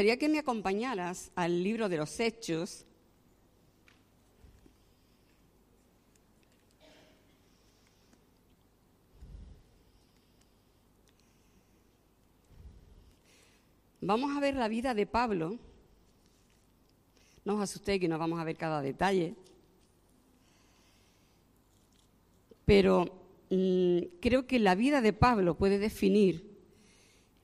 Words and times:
gustaría 0.00 0.18
que 0.18 0.30
me 0.30 0.38
acompañaras 0.38 1.30
al 1.34 1.62
libro 1.62 1.90
de 1.90 1.98
los 1.98 2.18
Hechos. 2.20 2.86
Vamos 14.00 14.34
a 14.34 14.40
ver 14.40 14.54
la 14.54 14.68
vida 14.68 14.94
de 14.94 15.04
Pablo. 15.04 15.58
No 17.44 17.56
os 17.56 17.60
asustéis 17.60 18.00
que 18.00 18.08
no 18.08 18.18
vamos 18.18 18.40
a 18.40 18.44
ver 18.44 18.56
cada 18.56 18.80
detalle. 18.80 19.34
Pero 22.64 23.04
mm, 23.50 24.16
creo 24.18 24.46
que 24.46 24.60
la 24.60 24.74
vida 24.74 25.02
de 25.02 25.12
Pablo 25.12 25.58
puede 25.58 25.78
definir 25.78 26.58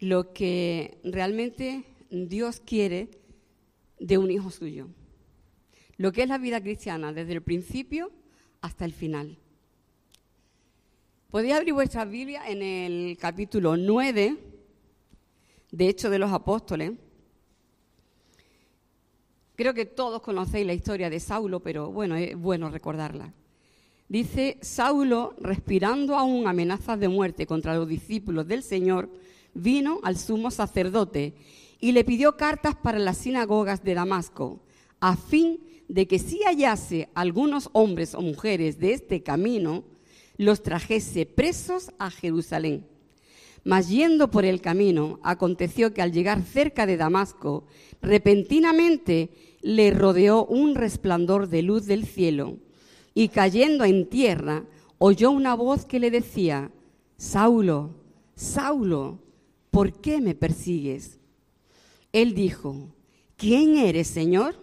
lo 0.00 0.32
que 0.32 0.96
realmente 1.04 1.84
Dios 2.10 2.60
quiere 2.64 3.10
de 3.98 4.18
un 4.18 4.30
hijo 4.30 4.50
suyo. 4.50 4.88
Lo 5.96 6.12
que 6.12 6.22
es 6.22 6.28
la 6.28 6.38
vida 6.38 6.60
cristiana 6.60 7.12
desde 7.12 7.32
el 7.32 7.42
principio 7.42 8.12
hasta 8.60 8.84
el 8.84 8.92
final. 8.92 9.38
Podéis 11.30 11.54
abrir 11.54 11.74
vuestra 11.74 12.04
Biblia 12.04 12.48
en 12.48 12.62
el 12.62 13.16
capítulo 13.18 13.76
9 13.76 14.36
de 15.70 15.88
Hechos 15.88 16.10
de 16.10 16.18
los 16.18 16.32
Apóstoles. 16.32 16.92
Creo 19.54 19.74
que 19.74 19.86
todos 19.86 20.20
conocéis 20.20 20.66
la 20.66 20.74
historia 20.74 21.10
de 21.10 21.18
Saulo, 21.18 21.60
pero 21.60 21.90
bueno, 21.90 22.14
es 22.16 22.36
bueno 22.36 22.70
recordarla. 22.70 23.32
Dice, 24.08 24.58
Saulo, 24.60 25.34
respirando 25.40 26.16
aún 26.16 26.46
amenazas 26.46 27.00
de 27.00 27.08
muerte 27.08 27.46
contra 27.46 27.74
los 27.74 27.88
discípulos 27.88 28.46
del 28.46 28.62
Señor, 28.62 29.10
vino 29.52 29.98
al 30.04 30.16
sumo 30.16 30.50
sacerdote 30.50 31.34
y 31.80 31.92
le 31.92 32.04
pidió 32.04 32.36
cartas 32.36 32.74
para 32.74 32.98
las 32.98 33.18
sinagogas 33.18 33.82
de 33.84 33.94
Damasco, 33.94 34.60
a 35.00 35.16
fin 35.16 35.60
de 35.88 36.06
que 36.06 36.18
si 36.18 36.40
hallase 36.42 37.08
algunos 37.14 37.68
hombres 37.72 38.14
o 38.14 38.20
mujeres 38.20 38.78
de 38.78 38.92
este 38.92 39.22
camino, 39.22 39.84
los 40.36 40.62
trajese 40.62 41.26
presos 41.26 41.90
a 41.98 42.10
Jerusalén. 42.10 42.86
Mas 43.64 43.88
yendo 43.88 44.30
por 44.30 44.44
el 44.44 44.60
camino, 44.60 45.18
aconteció 45.22 45.92
que 45.92 46.02
al 46.02 46.12
llegar 46.12 46.42
cerca 46.42 46.86
de 46.86 46.96
Damasco, 46.96 47.66
repentinamente 48.00 49.30
le 49.60 49.90
rodeó 49.90 50.44
un 50.44 50.74
resplandor 50.74 51.48
de 51.48 51.62
luz 51.62 51.86
del 51.86 52.06
cielo, 52.06 52.58
y 53.14 53.28
cayendo 53.28 53.84
en 53.84 54.08
tierra, 54.08 54.64
oyó 54.98 55.30
una 55.30 55.54
voz 55.54 55.84
que 55.84 55.98
le 55.98 56.10
decía, 56.10 56.70
Saulo, 57.16 57.90
Saulo, 58.34 59.18
¿por 59.70 59.92
qué 60.00 60.20
me 60.20 60.34
persigues? 60.34 61.18
Él 62.16 62.32
dijo, 62.32 62.94
¿quién 63.36 63.76
eres, 63.76 64.06
Señor? 64.06 64.58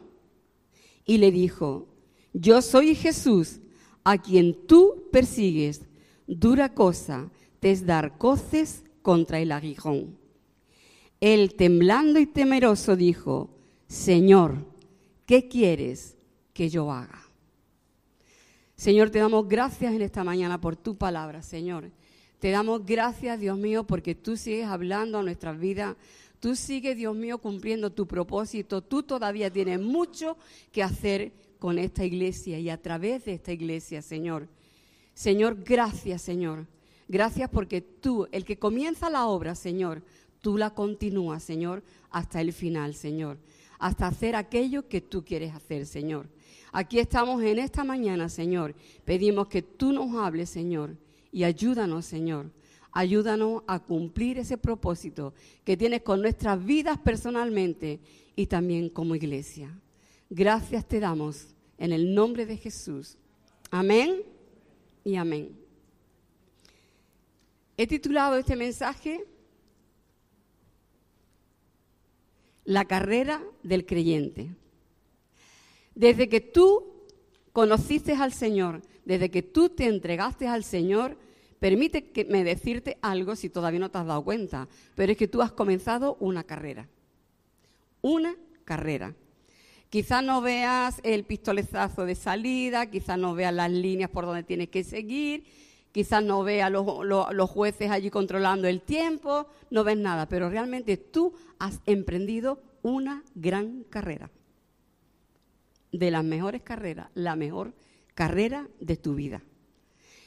Y 1.05 1.19
le 1.19 1.31
dijo, 1.31 1.87
yo 2.33 2.63
soy 2.63 2.95
Jesús, 2.95 3.59
a 4.03 4.17
quien 4.17 4.65
tú 4.65 5.07
persigues. 5.11 5.83
Dura 6.25 6.73
cosa 6.73 7.29
te 7.59 7.69
es 7.69 7.85
dar 7.85 8.17
coces 8.17 8.83
contra 9.03 9.39
el 9.39 9.51
aguijón. 9.51 10.17
Él, 11.21 11.53
temblando 11.53 12.19
y 12.19 12.25
temeroso, 12.25 12.95
dijo, 12.95 13.51
Señor, 13.85 14.65
¿qué 15.27 15.47
quieres 15.47 16.17
que 16.53 16.69
yo 16.69 16.91
haga? 16.91 17.21
Señor, 18.75 19.11
te 19.11 19.19
damos 19.19 19.47
gracias 19.47 19.93
en 19.93 20.01
esta 20.01 20.23
mañana 20.23 20.59
por 20.59 20.75
tu 20.75 20.97
palabra, 20.97 21.43
Señor. 21.43 21.91
Te 22.39 22.49
damos 22.49 22.83
gracias, 22.83 23.39
Dios 23.39 23.59
mío, 23.59 23.85
porque 23.85 24.15
tú 24.15 24.37
sigues 24.37 24.65
hablando 24.65 25.19
a 25.19 25.23
nuestras 25.23 25.59
vidas. 25.59 25.95
Tú 26.43 26.57
sigues, 26.57 26.97
Dios 26.97 27.15
mío, 27.15 27.37
cumpliendo 27.37 27.89
tu 27.89 28.05
propósito. 28.05 28.81
Tú 28.81 29.01
todavía 29.01 29.49
tienes 29.49 29.79
mucho 29.79 30.35
que 30.73 30.83
hacer 30.83 31.31
con 31.57 31.79
esta 31.79 32.03
iglesia 32.03 32.59
y 32.59 32.69
a 32.69 32.81
través 32.81 33.23
de 33.23 33.35
esta 33.35 33.53
iglesia, 33.53 34.01
Señor. 34.01 34.49
Señor, 35.13 35.63
gracias, 35.63 36.21
Señor. 36.21 36.67
Gracias 37.07 37.49
porque 37.49 37.79
tú, 37.79 38.27
el 38.33 38.43
que 38.43 38.59
comienza 38.59 39.09
la 39.09 39.27
obra, 39.27 39.55
Señor, 39.55 40.03
tú 40.41 40.57
la 40.57 40.71
continúas, 40.71 41.43
Señor, 41.43 41.81
hasta 42.09 42.41
el 42.41 42.51
final, 42.51 42.93
Señor. 42.93 43.37
Hasta 43.79 44.07
hacer 44.07 44.35
aquello 44.35 44.89
que 44.89 44.99
tú 44.99 45.23
quieres 45.23 45.55
hacer, 45.55 45.85
Señor. 45.85 46.27
Aquí 46.73 46.99
estamos 46.99 47.41
en 47.41 47.57
esta 47.57 47.85
mañana, 47.85 48.27
Señor. 48.27 48.75
Pedimos 49.05 49.47
que 49.47 49.61
tú 49.61 49.93
nos 49.93 50.13
hables, 50.17 50.49
Señor 50.49 50.97
y 51.33 51.43
ayúdanos, 51.43 52.05
Señor. 52.05 52.51
Ayúdanos 52.95 53.63
a 53.65 53.79
cumplir 53.79 54.37
ese 54.37 54.57
propósito 54.57 55.33
que 55.65 55.75
tienes 55.75 56.03
con 56.03 56.21
nuestras 56.21 56.63
vidas 56.63 56.99
personalmente 56.99 57.99
y 58.35 58.45
también 58.45 58.89
como 58.89 59.15
iglesia. 59.15 59.75
Gracias 60.29 60.87
te 60.87 60.99
damos 60.99 61.47
en 61.79 61.91
el 61.91 62.13
nombre 62.13 62.45
de 62.45 62.55
Jesús. 62.55 63.17
Amén 63.71 64.21
y 65.03 65.15
amén. 65.15 65.57
He 67.77 67.87
titulado 67.87 68.37
este 68.37 68.55
mensaje 68.55 69.25
La 72.65 72.85
carrera 72.85 73.43
del 73.63 73.85
creyente. 73.85 74.55
Desde 75.95 76.29
que 76.29 76.39
tú 76.39 76.93
conociste 77.51 78.13
al 78.13 78.31
Señor, 78.31 78.81
desde 79.03 79.29
que 79.29 79.41
tú 79.41 79.69
te 79.69 79.85
entregaste 79.85 80.47
al 80.47 80.63
Señor, 80.63 81.17
Permíteme 81.63 82.43
decirte 82.43 82.97
algo 83.01 83.37
si 83.37 83.49
todavía 83.49 83.79
no 83.79 83.89
te 83.89 83.97
has 83.97 84.05
dado 84.05 84.21
cuenta, 84.25 84.67
pero 84.95 85.13
es 85.13 85.17
que 85.17 85.29
tú 85.29 85.41
has 85.41 85.53
comenzado 85.53 86.17
una 86.19 86.43
carrera. 86.43 86.89
Una 88.01 88.35
carrera. 88.65 89.15
Quizás 89.89 90.25
no 90.25 90.41
veas 90.41 90.99
el 91.03 91.23
pistolezazo 91.23 92.05
de 92.05 92.15
salida, 92.15 92.87
quizás 92.87 93.17
no 93.17 93.33
veas 93.33 93.53
las 93.53 93.71
líneas 93.71 94.09
por 94.09 94.25
donde 94.25 94.43
tienes 94.43 94.67
que 94.67 94.83
seguir, 94.83 95.45
quizás 95.93 96.21
no 96.21 96.43
veas 96.43 96.69
los, 96.69 96.85
los 97.05 97.49
jueces 97.49 97.91
allí 97.91 98.09
controlando 98.09 98.67
el 98.67 98.81
tiempo, 98.81 99.47
no 99.69 99.85
ves 99.85 99.97
nada, 99.97 100.27
pero 100.27 100.49
realmente 100.49 100.97
tú 100.97 101.33
has 101.59 101.79
emprendido 101.85 102.61
una 102.81 103.23
gran 103.35 103.85
carrera. 103.85 104.29
De 105.93 106.11
las 106.11 106.25
mejores 106.25 106.61
carreras, 106.61 107.07
la 107.13 107.37
mejor 107.37 107.73
carrera 108.15 108.67
de 108.81 108.97
tu 108.97 109.15
vida. 109.15 109.43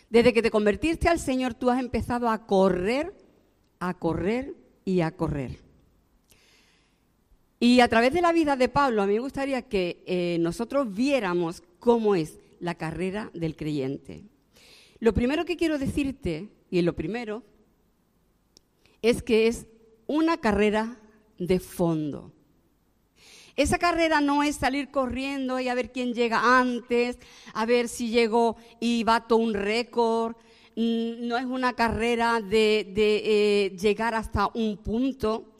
Desde 0.09 0.33
que 0.33 0.43
te 0.43 0.51
convertiste 0.51 1.09
al 1.09 1.19
Señor, 1.19 1.55
tú 1.55 1.71
has 1.71 1.81
empezado 1.81 2.29
a 2.29 2.47
correr, 2.47 3.13
a 3.81 3.95
correr 3.95 4.55
y 4.85 5.01
a 5.01 5.11
correr. 5.11 5.59
Y 7.59 7.81
a 7.81 7.89
través 7.89 8.13
de 8.13 8.21
la 8.21 8.33
vida 8.33 8.57
de 8.57 8.69
Pablo, 8.69 9.03
a 9.03 9.07
mí 9.07 9.15
me 9.15 9.21
gustaría 9.21 9.63
que 9.63 10.03
eh, 10.07 10.37
nosotros 10.41 10.95
viéramos 10.95 11.63
cómo 11.79 12.15
es 12.15 12.39
la 12.61 12.75
carrera 12.75 13.31
del 13.35 13.57
creyente. 13.57 14.25
Lo 15.01 15.13
primero 15.15 15.45
que 15.45 15.57
quiero 15.57 15.79
decirte, 15.79 16.49
y 16.71 16.83
lo 16.83 16.95
primero, 16.95 17.43
es 19.03 19.23
que 19.23 19.47
es 19.47 19.67
una 20.07 20.39
carrera 20.39 20.99
de 21.39 21.59
fondo. 21.59 22.33
Esa 23.57 23.79
carrera 23.79 24.21
no 24.21 24.43
es 24.43 24.57
salir 24.57 24.91
corriendo 24.91 25.59
y 25.59 25.69
a 25.69 25.75
ver 25.75 25.91
quién 25.91 26.13
llega 26.13 26.61
antes, 26.61 27.19
a 27.55 27.65
ver 27.65 27.89
si 27.89 28.11
llegó 28.11 28.57
y 28.81 29.03
bato 29.03 29.37
un 29.37 29.55
récord. 29.55 30.37
Mm, 30.77 31.27
no 31.27 31.39
es 31.39 31.47
una 31.47 31.73
carrera 31.73 32.43
de, 32.43 32.93
eh, 32.95 33.77
llegar 33.81 34.15
hasta 34.15 34.51
un 34.53 34.77
punto 34.77 35.55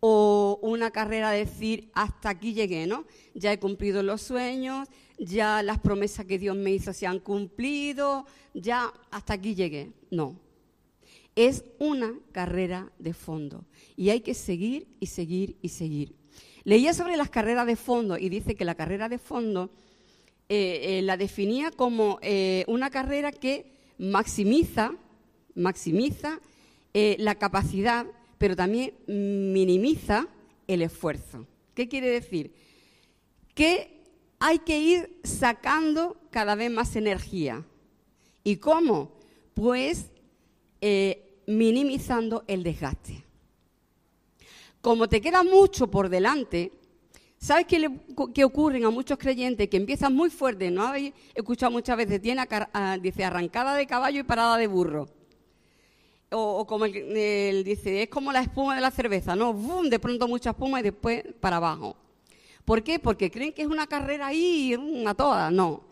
o 0.00 0.58
una 0.62 0.90
carrera 0.90 1.30
de 1.30 1.40
decir 1.40 1.90
hasta 1.92 2.30
aquí 2.30 2.54
llegué, 2.54 2.86
¿no? 2.86 3.04
Ya 3.34 3.52
he 3.52 3.58
cumplido 3.58 4.02
los 4.02 4.22
sueños, 4.22 4.88
ya 5.18 5.62
las 5.62 5.78
promesas 5.78 6.24
que 6.24 6.38
Dios 6.38 6.56
me 6.56 6.70
hizo 6.70 6.94
se 6.94 7.06
han 7.06 7.20
cumplido, 7.20 8.24
ya 8.54 8.90
hasta 9.10 9.34
aquí 9.34 9.54
llegué. 9.54 9.92
No. 10.10 10.40
Es 11.36 11.64
una 11.78 12.14
carrera 12.32 12.90
de 12.98 13.12
fondo 13.12 13.66
y 13.94 14.08
hay 14.08 14.22
que 14.22 14.32
seguir 14.32 14.86
y 15.00 15.06
seguir 15.06 15.56
y 15.60 15.68
seguir. 15.68 16.21
Leía 16.64 16.94
sobre 16.94 17.16
las 17.16 17.30
carreras 17.30 17.66
de 17.66 17.76
fondo 17.76 18.16
y 18.16 18.28
dice 18.28 18.54
que 18.54 18.64
la 18.64 18.74
carrera 18.74 19.08
de 19.08 19.18
fondo 19.18 19.70
eh, 20.48 20.98
eh, 20.98 21.02
la 21.02 21.16
definía 21.16 21.70
como 21.70 22.18
eh, 22.20 22.64
una 22.68 22.90
carrera 22.90 23.32
que 23.32 23.72
maximiza, 23.98 24.92
maximiza 25.54 26.40
la 26.92 27.36
capacidad, 27.36 28.04
pero 28.36 28.54
también 28.54 28.92
minimiza 29.06 30.28
el 30.66 30.82
esfuerzo. 30.82 31.46
¿Qué 31.74 31.88
quiere 31.88 32.08
decir? 32.08 32.52
Que 33.54 34.02
hay 34.38 34.58
que 34.58 34.78
ir 34.78 35.20
sacando 35.24 36.20
cada 36.30 36.54
vez 36.54 36.70
más 36.70 36.94
energía. 36.96 37.64
¿Y 38.44 38.56
cómo? 38.56 39.12
Pues 39.54 40.10
minimizando 41.46 42.44
el 42.46 42.62
desgaste. 42.62 43.24
Como 44.82 45.08
te 45.08 45.20
queda 45.20 45.44
mucho 45.44 45.86
por 45.86 46.08
delante, 46.08 46.72
¿sabes 47.38 47.66
qué, 47.66 47.78
le, 47.78 48.44
ocurre 48.44 48.84
a 48.84 48.90
muchos 48.90 49.16
creyentes 49.16 49.68
que 49.68 49.76
empiezan 49.76 50.12
muy 50.12 50.28
fuerte? 50.28 50.72
¿No 50.72 50.82
habéis 50.82 51.14
escuchado 51.36 51.70
muchas 51.70 51.96
veces? 51.96 52.20
Tiene, 52.20 52.44
dice 53.00 53.24
arrancada 53.24 53.76
de 53.76 53.86
caballo 53.86 54.18
y 54.18 54.24
parada 54.24 54.56
de 54.56 54.66
burro. 54.66 55.08
o, 56.32 56.66
como 56.66 56.86
él, 56.86 57.62
dice, 57.62 58.02
es 58.02 58.08
como 58.08 58.32
la 58.32 58.40
espuma 58.40 58.74
de 58.74 58.80
la 58.80 58.90
cerveza, 58.90 59.36
¿no? 59.36 59.52
¡Bum! 59.52 59.88
De 59.88 60.00
pronto 60.00 60.26
mucha 60.26 60.50
espuma 60.50 60.80
y 60.80 60.82
después 60.82 61.22
para 61.38 61.58
abajo. 61.58 61.94
¿Por 62.64 62.82
qué? 62.82 62.98
Porque 62.98 63.30
creen 63.30 63.52
que 63.52 63.62
es 63.62 63.68
una 63.68 63.86
carrera 63.86 64.26
ahí, 64.26 64.76
a 65.06 65.14
todas. 65.14 65.52
No. 65.52 65.84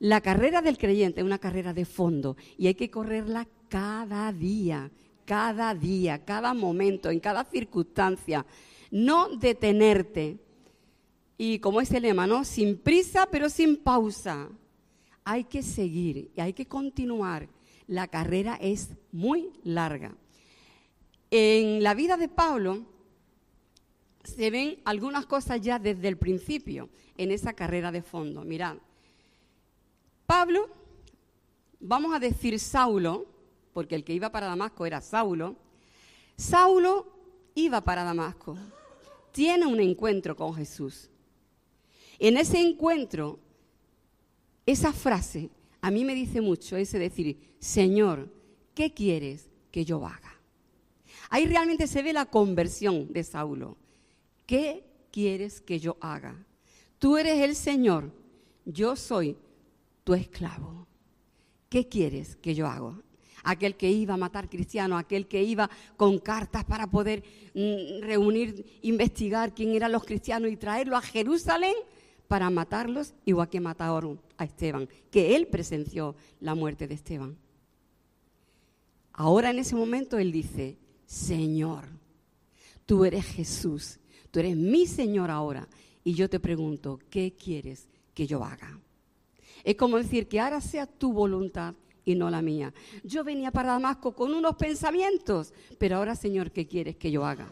La 0.00 0.20
carrera 0.20 0.60
del 0.60 0.76
creyente 0.76 1.20
es 1.22 1.24
una 1.24 1.38
carrera 1.38 1.72
de 1.72 1.86
fondo 1.86 2.36
y 2.58 2.66
hay 2.66 2.74
que 2.74 2.90
correrla 2.90 3.48
cada 3.70 4.30
día, 4.32 4.90
cada 5.28 5.74
día, 5.74 6.24
cada 6.24 6.54
momento, 6.54 7.10
en 7.10 7.20
cada 7.20 7.44
circunstancia. 7.44 8.46
No 8.90 9.28
detenerte. 9.36 10.38
Y 11.36 11.58
como 11.58 11.82
es 11.82 11.92
el 11.92 12.04
lema, 12.04 12.26
¿no? 12.26 12.46
Sin 12.46 12.78
prisa, 12.78 13.28
pero 13.30 13.50
sin 13.50 13.76
pausa. 13.76 14.48
Hay 15.24 15.44
que 15.44 15.62
seguir 15.62 16.30
y 16.34 16.40
hay 16.40 16.54
que 16.54 16.66
continuar 16.66 17.46
la 17.88 18.06
carrera 18.06 18.56
es 18.60 18.90
muy 19.10 19.50
larga. 19.64 20.14
En 21.30 21.82
la 21.82 21.94
vida 21.94 22.16
de 22.16 22.28
Pablo 22.28 22.86
se 24.22 24.50
ven 24.50 24.80
algunas 24.84 25.26
cosas 25.26 25.60
ya 25.60 25.78
desde 25.78 26.06
el 26.06 26.18
principio 26.18 26.90
en 27.16 27.32
esa 27.32 27.54
carrera 27.54 27.90
de 27.90 28.02
fondo. 28.02 28.44
Mirad, 28.44 28.76
Pablo, 30.26 30.68
vamos 31.80 32.14
a 32.14 32.18
decir 32.18 32.58
Saulo, 32.60 33.26
porque 33.78 33.94
el 33.94 34.02
que 34.02 34.12
iba 34.12 34.32
para 34.32 34.48
Damasco 34.48 34.86
era 34.86 35.00
Saulo, 35.00 35.54
Saulo 36.36 37.06
iba 37.54 37.80
para 37.80 38.02
Damasco, 38.02 38.58
tiene 39.30 39.66
un 39.66 39.78
encuentro 39.78 40.34
con 40.34 40.52
Jesús. 40.52 41.08
En 42.18 42.38
ese 42.38 42.58
encuentro, 42.60 43.38
esa 44.66 44.92
frase 44.92 45.50
a 45.80 45.92
mí 45.92 46.04
me 46.04 46.16
dice 46.16 46.40
mucho 46.40 46.76
ese 46.76 46.98
decir, 46.98 47.38
Señor, 47.60 48.28
¿qué 48.74 48.92
quieres 48.92 49.48
que 49.70 49.84
yo 49.84 50.04
haga? 50.04 50.40
Ahí 51.30 51.46
realmente 51.46 51.86
se 51.86 52.02
ve 52.02 52.12
la 52.12 52.26
conversión 52.26 53.12
de 53.12 53.22
Saulo. 53.22 53.76
¿Qué 54.44 54.82
quieres 55.12 55.60
que 55.60 55.78
yo 55.78 55.96
haga? 56.00 56.34
Tú 56.98 57.16
eres 57.16 57.38
el 57.42 57.54
Señor, 57.54 58.10
yo 58.64 58.96
soy 58.96 59.36
tu 60.02 60.14
esclavo. 60.14 60.88
¿Qué 61.68 61.86
quieres 61.86 62.34
que 62.34 62.56
yo 62.56 62.66
haga? 62.66 63.00
Aquel 63.50 63.76
que 63.76 63.90
iba 63.90 64.12
a 64.12 64.18
matar 64.18 64.50
cristianos, 64.50 65.00
aquel 65.00 65.26
que 65.26 65.42
iba 65.42 65.70
con 65.96 66.18
cartas 66.18 66.64
para 66.64 66.86
poder 66.86 67.22
mm, 67.54 68.02
reunir, 68.02 68.78
investigar 68.82 69.54
quién 69.54 69.74
eran 69.74 69.90
los 69.90 70.04
cristianos 70.04 70.50
y 70.50 70.56
traerlo 70.58 70.96
a 70.98 71.00
Jerusalén 71.00 71.74
para 72.28 72.50
matarlos, 72.50 73.14
igual 73.24 73.48
que 73.48 73.58
mataron 73.58 74.20
a 74.36 74.44
Esteban, 74.44 74.86
que 75.10 75.34
él 75.34 75.46
presenció 75.46 76.14
la 76.40 76.54
muerte 76.54 76.86
de 76.86 76.94
Esteban. 76.94 77.38
Ahora 79.14 79.48
en 79.50 79.60
ese 79.60 79.74
momento 79.74 80.18
él 80.18 80.30
dice, 80.30 80.76
Señor, 81.06 81.86
tú 82.84 83.06
eres 83.06 83.24
Jesús, 83.24 83.98
tú 84.30 84.40
eres 84.40 84.56
mi 84.56 84.86
Señor 84.86 85.30
ahora, 85.30 85.66
y 86.04 86.12
yo 86.12 86.28
te 86.28 86.38
pregunto, 86.38 87.00
¿qué 87.08 87.32
quieres 87.32 87.88
que 88.12 88.26
yo 88.26 88.44
haga? 88.44 88.78
Es 89.64 89.76
como 89.76 89.96
decir 89.96 90.28
que 90.28 90.38
ahora 90.38 90.60
sea 90.60 90.86
tu 90.86 91.14
voluntad 91.14 91.74
y 92.08 92.14
no 92.14 92.30
la 92.30 92.40
mía. 92.40 92.72
Yo 93.04 93.22
venía 93.22 93.50
para 93.50 93.72
Damasco 93.72 94.12
con 94.12 94.32
unos 94.32 94.56
pensamientos, 94.56 95.52
pero 95.78 95.96
ahora, 95.96 96.16
Señor, 96.16 96.50
¿qué 96.50 96.66
quieres 96.66 96.96
que 96.96 97.10
yo 97.10 97.24
haga? 97.24 97.46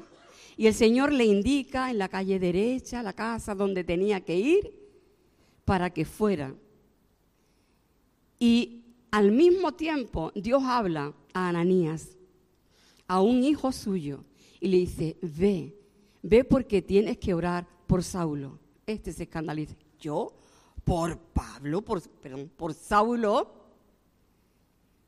Y 0.56 0.66
el 0.66 0.74
Señor 0.74 1.12
le 1.12 1.26
indica 1.26 1.90
en 1.90 1.98
la 1.98 2.08
calle 2.08 2.38
derecha, 2.38 3.02
la 3.02 3.12
casa 3.12 3.54
donde 3.54 3.84
tenía 3.84 4.22
que 4.22 4.36
ir, 4.36 4.72
para 5.66 5.90
que 5.90 6.06
fuera. 6.06 6.54
Y 8.38 8.82
al 9.10 9.30
mismo 9.30 9.72
tiempo 9.72 10.32
Dios 10.34 10.62
habla 10.64 11.12
a 11.34 11.48
Ananías, 11.48 12.16
a 13.06 13.20
un 13.20 13.44
hijo 13.44 13.72
suyo, 13.72 14.24
y 14.58 14.68
le 14.68 14.78
dice, 14.78 15.16
ve, 15.20 15.76
ve 16.22 16.44
porque 16.44 16.80
tienes 16.80 17.18
que 17.18 17.34
orar 17.34 17.66
por 17.86 18.02
Saulo. 18.02 18.58
Este 18.86 19.12
se 19.12 19.24
escandaliza. 19.24 19.74
¿Yo? 20.00 20.32
¿Por 20.82 21.18
Pablo? 21.18 21.82
¿Por, 21.82 22.00
perdón, 22.08 22.50
por 22.56 22.72
Saulo? 22.72 23.55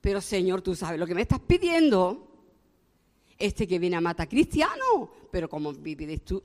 Pero 0.08 0.22
Señor, 0.22 0.62
tú 0.62 0.74
sabes 0.74 0.98
lo 0.98 1.06
que 1.06 1.14
me 1.14 1.20
estás 1.20 1.38
pidiendo 1.38 2.32
este 3.38 3.66
que 3.66 3.78
viene 3.78 3.96
a 3.96 4.00
matar 4.00 4.26
cristiano, 4.26 5.10
pero 5.30 5.50
como 5.50 5.70
vives 5.74 6.24
tú. 6.24 6.42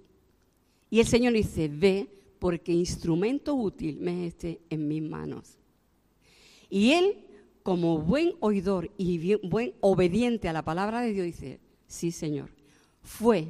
Y 0.89 1.00
el 1.00 1.07
Señor 1.07 1.31
dice, 1.31 1.69
ve, 1.69 2.10
porque 2.39 2.74
instrumento 2.74 3.56
útil 3.56 4.01
me 4.01 4.27
es 4.27 4.33
este 4.33 4.60
en 4.69 4.86
mis 4.89 5.01
manos. 5.01 5.57
Y 6.69 6.92
él, 6.92 7.24
como 7.63 8.00
buen 8.00 8.33
oidor 8.42 8.92
y 8.98 9.36
buen 9.36 9.75
obediente 9.80 10.50
a 10.50 10.54
la 10.54 10.65
palabra 10.65 11.00
de 11.00 11.13
Dios, 11.13 11.25
dice, 11.25 11.62
sí, 11.88 12.12
Señor, 12.12 12.50
fue. 13.01 13.48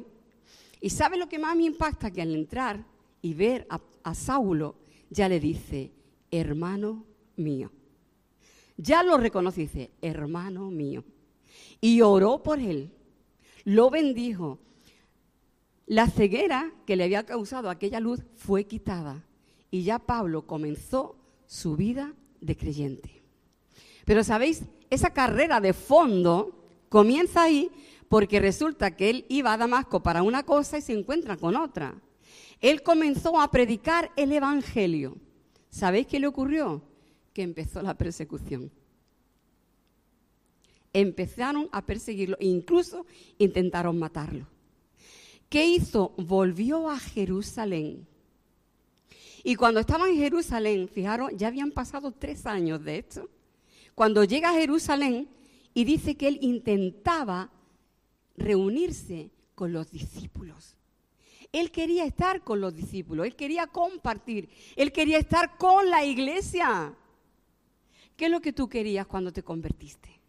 Y 0.80 0.92
¿sabe 0.92 1.18
lo 1.18 1.28
que 1.28 1.40
más 1.40 1.58
me 1.58 1.64
impacta? 1.64 2.12
Que 2.12 2.22
al 2.22 2.36
entrar 2.36 2.86
y 3.20 3.34
ver 3.34 3.66
a, 3.68 3.82
a 4.04 4.14
Saulo, 4.14 4.76
ya 5.10 5.28
le 5.28 5.40
dice, 5.40 5.92
hermano 6.30 7.04
mío. 7.36 7.72
Ya 8.78 9.04
lo 9.04 9.18
reconoce, 9.18 9.62
dice, 9.62 9.92
hermano 10.02 10.70
mío. 10.70 11.04
Y 11.80 12.02
oró 12.02 12.42
por 12.42 12.60
él 12.60 12.92
lo 13.66 13.90
bendijo. 13.90 14.60
La 15.86 16.08
ceguera 16.08 16.72
que 16.86 16.96
le 16.96 17.04
había 17.04 17.26
causado 17.26 17.70
aquella 17.70 18.00
luz 18.00 18.22
fue 18.36 18.66
quitada 18.66 19.26
y 19.70 19.84
ya 19.84 20.00
Pablo 20.00 20.46
comenzó 20.48 21.16
su 21.46 21.76
vida 21.76 22.14
de 22.42 22.56
creyente. 22.56 23.24
Pero 24.06 24.24
sabéis, 24.24 24.64
esa 24.90 25.12
carrera 25.12 25.60
de 25.60 25.74
fondo 25.74 26.66
comienza 26.90 27.44
ahí 27.44 27.70
porque 28.08 28.40
resulta 28.40 28.96
que 28.96 29.10
él 29.10 29.26
iba 29.30 29.54
a 29.54 29.58
Damasco 29.58 30.04
para 30.04 30.24
una 30.24 30.44
cosa 30.44 30.78
y 30.78 30.82
se 30.82 30.94
encuentra 30.94 31.38
con 31.38 31.56
otra. 31.56 31.96
Él 32.62 32.82
comenzó 32.82 33.40
a 33.42 33.52
predicar 33.52 34.12
el 34.16 34.32
Evangelio. 34.32 35.18
¿Sabéis 35.70 36.08
qué 36.08 36.20
le 36.20 36.28
ocurrió? 36.28 36.82
Que 37.34 37.42
empezó 37.42 37.82
la 37.82 37.96
persecución 37.96 38.72
empezaron 40.94 41.68
a 41.72 41.84
perseguirlo 41.86 42.38
e 42.40 42.46
incluso 42.46 43.06
intentaron 43.40 43.98
matarlo. 43.98 44.48
¿Qué 45.50 45.66
hizo? 45.66 46.14
Volvió 46.18 46.90
a 46.90 46.98
Jerusalén. 46.98 48.08
Y 49.44 49.56
cuando 49.56 49.80
estaba 49.80 50.08
en 50.08 50.16
Jerusalén, 50.16 50.88
fijaron, 50.88 51.38
ya 51.38 51.48
habían 51.48 51.72
pasado 51.72 52.12
tres 52.12 52.46
años 52.46 52.84
de 52.84 53.00
esto. 53.00 53.30
Cuando 53.94 54.24
llega 54.24 54.52
a 54.52 54.54
Jerusalén 54.54 55.28
y 55.74 55.84
dice 55.84 56.16
que 56.16 56.28
él 56.28 56.40
intentaba 56.42 57.52
reunirse 58.38 59.32
con 59.54 59.74
los 59.74 59.92
discípulos. 59.92 60.76
Él 61.52 61.72
quería 61.72 62.06
estar 62.06 62.44
con 62.44 62.62
los 62.62 62.74
discípulos, 62.74 63.28
él 63.28 63.36
quería 63.36 63.68
compartir, 63.68 64.50
él 64.76 64.92
quería 64.92 65.20
estar 65.20 65.58
con 65.58 65.88
la 65.88 66.04
iglesia. 66.04 66.96
¿Qué 68.16 68.26
es 68.26 68.32
lo 68.32 68.42
que 68.42 68.54
tú 68.54 68.68
querías 68.68 69.08
cuando 69.08 69.32
te 69.32 69.44
convertiste? 69.44 70.24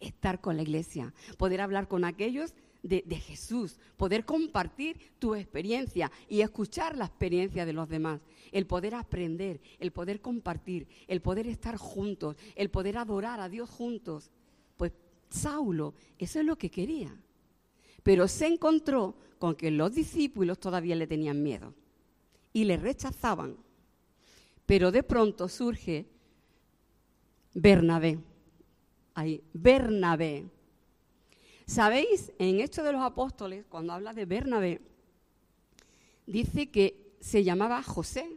estar 0.00 0.40
con 0.40 0.56
la 0.56 0.62
iglesia, 0.62 1.12
poder 1.38 1.60
hablar 1.60 1.88
con 1.88 2.04
aquellos 2.04 2.54
de, 2.82 3.02
Jesús, 3.16 3.80
poder 3.96 4.24
compartir 4.24 4.96
tu 5.18 5.34
experiencia 5.34 6.10
y 6.28 6.42
escuchar 6.42 6.96
la 6.96 7.06
experiencia 7.06 7.66
de 7.66 7.72
los 7.72 7.88
demás, 7.88 8.20
el 8.52 8.66
poder 8.66 8.94
aprender, 8.94 9.60
el 9.80 9.90
poder 9.90 10.20
compartir, 10.20 10.86
el 11.08 11.20
poder 11.20 11.48
estar 11.48 11.76
juntos, 11.76 12.36
el 12.54 12.70
poder 12.70 12.98
adorar 12.98 13.40
a 13.40 13.48
Dios 13.48 13.68
juntos. 13.68 14.30
Pues 14.76 14.92
Saulo, 15.30 15.94
eso 16.18 16.38
es 16.38 16.46
lo 16.46 16.56
que 16.56 16.70
quería. 16.70 17.12
Pero 18.04 18.28
se 18.28 18.46
encontró 18.46 19.16
con 19.40 19.56
que 19.56 19.72
los 19.72 19.92
discípulos 19.92 20.60
todavía 20.60 20.94
le 20.94 21.08
tenían 21.08 21.42
miedo 21.42 21.74
y 22.52 22.64
le 22.64 22.76
rechazaban. 22.76 23.56
Pero 24.64 24.92
de 24.92 25.02
pronto 25.02 25.48
surge 25.48 26.06
Bernabé 27.58 28.18
ahí, 29.16 29.42
Bernabé. 29.52 30.44
¿Sabéis? 31.66 32.32
En 32.38 32.60
Hechos 32.60 32.84
de 32.84 32.92
los 32.92 33.02
Apóstoles, 33.02 33.64
cuando 33.68 33.94
habla 33.94 34.12
de 34.12 34.26
Bernabé, 34.26 34.80
dice 36.26 36.70
que 36.70 37.16
se 37.18 37.42
llamaba 37.42 37.82
José, 37.82 38.36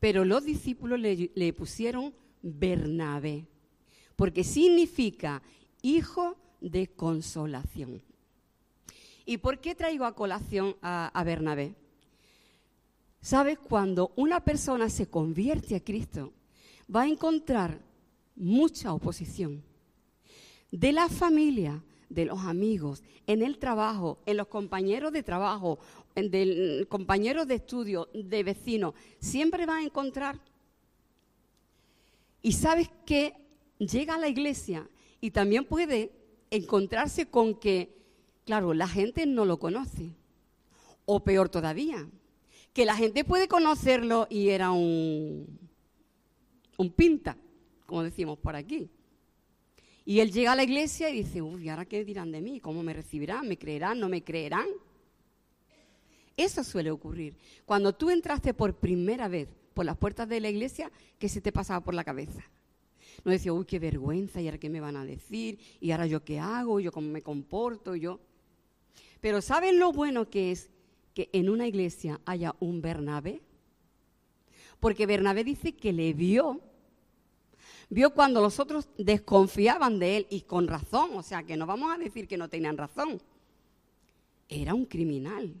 pero 0.00 0.24
los 0.24 0.44
discípulos 0.44 0.98
le, 1.00 1.52
pusieron 1.52 2.14
Bernabé, 2.42 3.48
porque 4.14 4.44
significa 4.44 5.42
hijo 5.82 6.36
de 6.60 6.86
consolación. 6.86 8.00
¿Y 9.26 9.38
por 9.38 9.60
qué 9.60 9.74
traigo 9.74 10.04
a 10.04 10.14
colación 10.14 10.76
a 10.80 11.22
Bernabé? 11.24 11.74
¿Sabes? 13.20 13.58
Cuando 13.58 14.12
una 14.14 14.44
persona 14.44 14.88
se 14.88 15.08
convierte 15.08 15.74
a 15.74 15.82
Cristo, 15.82 16.32
va 16.94 17.02
a 17.02 17.08
encontrar 17.08 17.85
mucha 18.36 18.92
oposición. 18.92 19.62
De 20.70 20.92
la 20.92 21.08
familia, 21.08 21.82
de 22.08 22.26
los 22.26 22.40
amigos, 22.40 23.02
en 23.26 23.42
el 23.42 23.58
trabajo, 23.58 24.18
en 24.26 24.36
los 24.36 24.46
compañeros 24.46 25.12
de 25.12 25.22
trabajo, 25.22 25.78
en 26.14 26.84
compañeros 26.86 27.46
de 27.46 27.56
estudio, 27.56 28.08
de 28.14 28.42
vecinos, 28.42 28.94
siempre 29.18 29.66
va 29.66 29.78
a 29.78 29.82
encontrar. 29.82 30.40
Y 32.42 32.52
sabes 32.52 32.90
que 33.04 33.34
llega 33.78 34.14
a 34.14 34.18
la 34.18 34.28
iglesia 34.28 34.88
y 35.20 35.30
también 35.30 35.64
puede 35.64 36.12
encontrarse 36.50 37.26
con 37.26 37.54
que, 37.54 37.96
claro, 38.44 38.72
la 38.74 38.86
gente 38.88 39.26
no 39.26 39.44
lo 39.44 39.58
conoce. 39.58 40.14
O 41.04 41.20
peor 41.20 41.48
todavía, 41.48 42.08
que 42.72 42.84
la 42.84 42.96
gente 42.96 43.24
puede 43.24 43.48
conocerlo 43.48 44.26
y 44.28 44.48
era 44.48 44.70
un, 44.70 45.58
un 46.76 46.90
pinta, 46.90 47.36
como 47.86 48.02
decimos 48.02 48.38
por 48.38 48.56
aquí. 48.56 48.90
Y 50.04 50.20
él 50.20 50.30
llega 50.30 50.52
a 50.52 50.56
la 50.56 50.62
iglesia 50.62 51.10
y 51.10 51.22
dice, 51.22 51.42
uy, 51.42 51.68
¿ahora 51.68 51.84
qué 51.84 52.04
dirán 52.04 52.30
de 52.30 52.40
mí? 52.40 52.60
¿Cómo 52.60 52.82
me 52.82 52.92
recibirán? 52.92 53.48
¿Me 53.48 53.58
creerán? 53.58 53.98
¿No 53.98 54.08
me 54.08 54.22
creerán? 54.22 54.66
Eso 56.36 56.62
suele 56.62 56.90
ocurrir. 56.90 57.34
Cuando 57.64 57.94
tú 57.94 58.10
entraste 58.10 58.54
por 58.54 58.74
primera 58.74 59.26
vez 59.26 59.48
por 59.74 59.84
las 59.84 59.96
puertas 59.96 60.28
de 60.28 60.40
la 60.40 60.48
iglesia, 60.48 60.92
¿qué 61.18 61.28
se 61.28 61.40
te 61.40 61.50
pasaba 61.50 61.80
por 61.80 61.94
la 61.94 62.04
cabeza? 62.04 62.44
No 63.24 63.32
decía, 63.32 63.52
uy, 63.52 63.64
qué 63.64 63.78
vergüenza, 63.78 64.40
y 64.40 64.46
ahora 64.46 64.58
qué 64.58 64.68
me 64.68 64.80
van 64.80 64.96
a 64.96 65.04
decir, 65.04 65.58
y 65.80 65.90
ahora 65.90 66.06
yo 66.06 66.22
qué 66.24 66.38
hago, 66.38 66.78
yo 66.80 66.92
cómo 66.92 67.08
me 67.08 67.22
comporto, 67.22 67.96
yo. 67.96 68.20
Pero 69.20 69.40
¿saben 69.40 69.78
lo 69.78 69.92
bueno 69.92 70.30
que 70.30 70.52
es 70.52 70.70
que 71.14 71.30
en 71.32 71.48
una 71.48 71.66
iglesia 71.66 72.20
haya 72.26 72.54
un 72.60 72.80
Bernabé? 72.80 73.40
Porque 74.78 75.06
Bernabé 75.06 75.42
dice 75.42 75.74
que 75.74 75.92
le 75.92 76.12
vio, 76.12 76.60
vio 77.88 78.12
cuando 78.12 78.40
los 78.40 78.58
otros 78.60 78.88
desconfiaban 78.98 79.98
de 79.98 80.18
él, 80.18 80.26
y 80.30 80.42
con 80.42 80.66
razón, 80.66 81.10
o 81.14 81.22
sea, 81.22 81.42
que 81.42 81.56
no 81.56 81.66
vamos 81.66 81.94
a 81.94 81.98
decir 81.98 82.26
que 82.26 82.36
no 82.36 82.48
tenían 82.48 82.76
razón. 82.76 83.20
Era 84.48 84.74
un 84.74 84.84
criminal. 84.84 85.54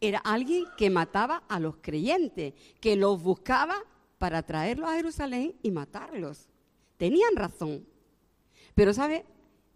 Era 0.00 0.18
alguien 0.18 0.64
que 0.78 0.90
mataba 0.90 1.42
a 1.48 1.60
los 1.60 1.76
creyentes, 1.80 2.54
que 2.80 2.96
los 2.96 3.22
buscaba 3.22 3.76
para 4.18 4.42
traerlos 4.42 4.88
a 4.88 4.94
Jerusalén 4.94 5.54
y 5.62 5.70
matarlos. 5.70 6.48
Tenían 6.96 7.36
razón. 7.36 7.86
Pero 8.74 8.92
¿sabe? 8.92 9.24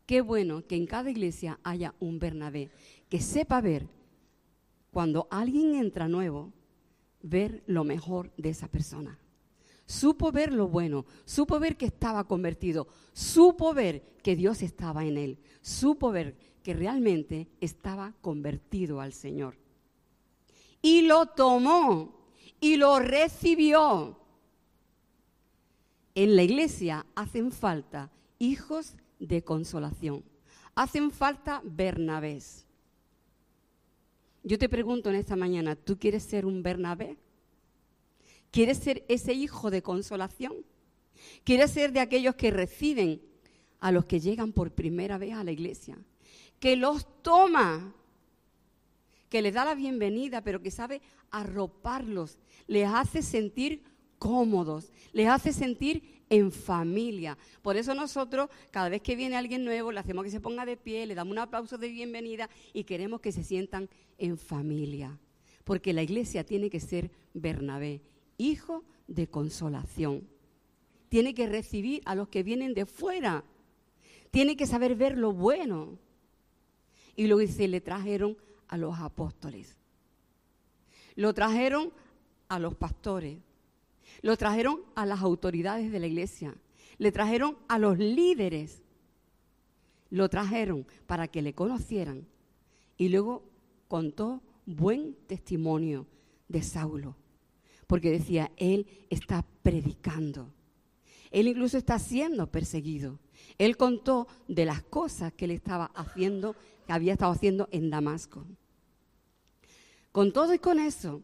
Qué 0.06 0.20
bueno 0.20 0.66
que 0.66 0.76
en 0.76 0.86
cada 0.86 1.10
iglesia 1.10 1.58
haya 1.62 1.94
un 1.98 2.18
Bernabé 2.18 2.70
que 3.08 3.20
sepa 3.20 3.60
ver 3.60 3.88
cuando 4.90 5.26
alguien 5.30 5.74
entra 5.74 6.08
nuevo, 6.08 6.52
ver 7.22 7.62
lo 7.66 7.84
mejor 7.84 8.32
de 8.36 8.50
esa 8.50 8.68
persona. 8.68 9.18
Supo 9.86 10.32
ver 10.32 10.52
lo 10.52 10.68
bueno, 10.68 11.04
supo 11.24 11.60
ver 11.60 11.76
que 11.76 11.86
estaba 11.86 12.24
convertido, 12.24 12.88
supo 13.12 13.74
ver 13.74 14.02
que 14.22 14.34
Dios 14.36 14.62
estaba 14.62 15.04
en 15.04 15.18
él, 15.18 15.38
supo 15.60 16.10
ver 16.10 16.36
que 16.62 16.72
realmente 16.72 17.48
estaba 17.60 18.14
convertido 18.22 19.00
al 19.00 19.12
Señor 19.12 19.58
y 20.84 21.00
lo 21.00 21.24
tomó 21.24 22.28
y 22.60 22.76
lo 22.76 22.98
recibió. 22.98 24.18
En 26.14 26.36
la 26.36 26.42
iglesia 26.42 27.06
hacen 27.14 27.52
falta 27.52 28.12
hijos 28.38 28.94
de 29.18 29.42
consolación, 29.42 30.22
hacen 30.74 31.10
falta 31.10 31.62
Bernabés. 31.64 32.66
Yo 34.42 34.58
te 34.58 34.68
pregunto 34.68 35.08
en 35.08 35.16
esta 35.16 35.36
mañana, 35.36 35.74
¿tú 35.74 35.98
quieres 35.98 36.22
ser 36.22 36.44
un 36.44 36.62
Bernabé? 36.62 37.16
¿Quieres 38.54 38.78
ser 38.78 39.04
ese 39.08 39.32
hijo 39.32 39.68
de 39.68 39.82
consolación? 39.82 40.54
¿Quieres 41.42 41.72
ser 41.72 41.90
de 41.90 41.98
aquellos 41.98 42.36
que 42.36 42.52
reciben 42.52 43.20
a 43.80 43.90
los 43.90 44.04
que 44.04 44.20
llegan 44.20 44.52
por 44.52 44.70
primera 44.70 45.18
vez 45.18 45.34
a 45.34 45.42
la 45.42 45.50
iglesia? 45.50 45.98
Que 46.60 46.76
los 46.76 47.04
toma 47.20 47.92
que 49.28 49.42
les 49.42 49.54
da 49.54 49.64
la 49.64 49.74
bienvenida, 49.74 50.40
pero 50.40 50.62
que 50.62 50.70
sabe 50.70 51.02
arroparlos, 51.32 52.38
les 52.68 52.86
hace 52.86 53.22
sentir 53.22 53.82
cómodos, 54.20 54.92
les 55.12 55.26
hace 55.26 55.52
sentir 55.52 56.22
en 56.30 56.52
familia. 56.52 57.36
Por 57.60 57.76
eso 57.76 57.92
nosotros, 57.92 58.50
cada 58.70 58.88
vez 58.88 59.02
que 59.02 59.16
viene 59.16 59.34
alguien 59.34 59.64
nuevo, 59.64 59.90
le 59.90 59.98
hacemos 59.98 60.22
que 60.22 60.30
se 60.30 60.38
ponga 60.38 60.64
de 60.64 60.76
pie, 60.76 61.06
le 61.06 61.16
damos 61.16 61.32
un 61.32 61.38
aplauso 61.40 61.76
de 61.76 61.88
bienvenida 61.88 62.48
y 62.72 62.84
queremos 62.84 63.20
que 63.20 63.32
se 63.32 63.42
sientan 63.42 63.88
en 64.16 64.38
familia. 64.38 65.18
Porque 65.64 65.92
la 65.92 66.04
iglesia 66.04 66.44
tiene 66.44 66.70
que 66.70 66.78
ser 66.78 67.10
Bernabé, 67.32 68.00
hijo 68.38 68.84
de 69.06 69.28
consolación. 69.28 70.28
Tiene 71.08 71.34
que 71.34 71.46
recibir 71.46 72.02
a 72.04 72.14
los 72.14 72.28
que 72.28 72.42
vienen 72.42 72.74
de 72.74 72.86
fuera. 72.86 73.44
Tiene 74.30 74.56
que 74.56 74.66
saber 74.66 74.96
ver 74.96 75.16
lo 75.16 75.32
bueno. 75.32 75.98
Y 77.16 77.26
luego 77.26 77.40
dice, 77.40 77.68
le 77.68 77.80
trajeron 77.80 78.36
a 78.68 78.76
los 78.76 78.98
apóstoles. 78.98 79.76
Lo 81.14 81.32
trajeron 81.32 81.92
a 82.48 82.58
los 82.58 82.74
pastores. 82.74 83.38
Lo 84.22 84.36
trajeron 84.36 84.80
a 84.94 85.06
las 85.06 85.20
autoridades 85.20 85.92
de 85.92 86.00
la 86.00 86.06
iglesia. 86.06 86.56
Le 86.98 87.12
trajeron 87.12 87.56
a 87.68 87.78
los 87.78 87.98
líderes. 87.98 88.82
Lo 90.10 90.28
trajeron 90.28 90.86
para 91.06 91.28
que 91.28 91.42
le 91.42 91.54
conocieran. 91.54 92.26
Y 92.96 93.08
luego 93.08 93.44
contó 93.88 94.42
buen 94.66 95.14
testimonio 95.26 96.06
de 96.48 96.62
Saulo. 96.62 97.16
Porque 97.86 98.10
decía, 98.10 98.50
él 98.56 98.86
está 99.10 99.44
predicando. 99.62 100.52
Él 101.30 101.48
incluso 101.48 101.76
está 101.76 101.98
siendo 101.98 102.50
perseguido. 102.50 103.18
Él 103.58 103.76
contó 103.76 104.28
de 104.48 104.64
las 104.64 104.82
cosas 104.82 105.32
que 105.32 105.46
él 105.46 105.50
estaba 105.50 105.86
haciendo, 105.94 106.54
que 106.86 106.92
había 106.92 107.12
estado 107.12 107.32
haciendo 107.32 107.68
en 107.72 107.90
Damasco. 107.90 108.46
Con 110.12 110.32
todo 110.32 110.54
y 110.54 110.58
con 110.58 110.78
eso, 110.78 111.22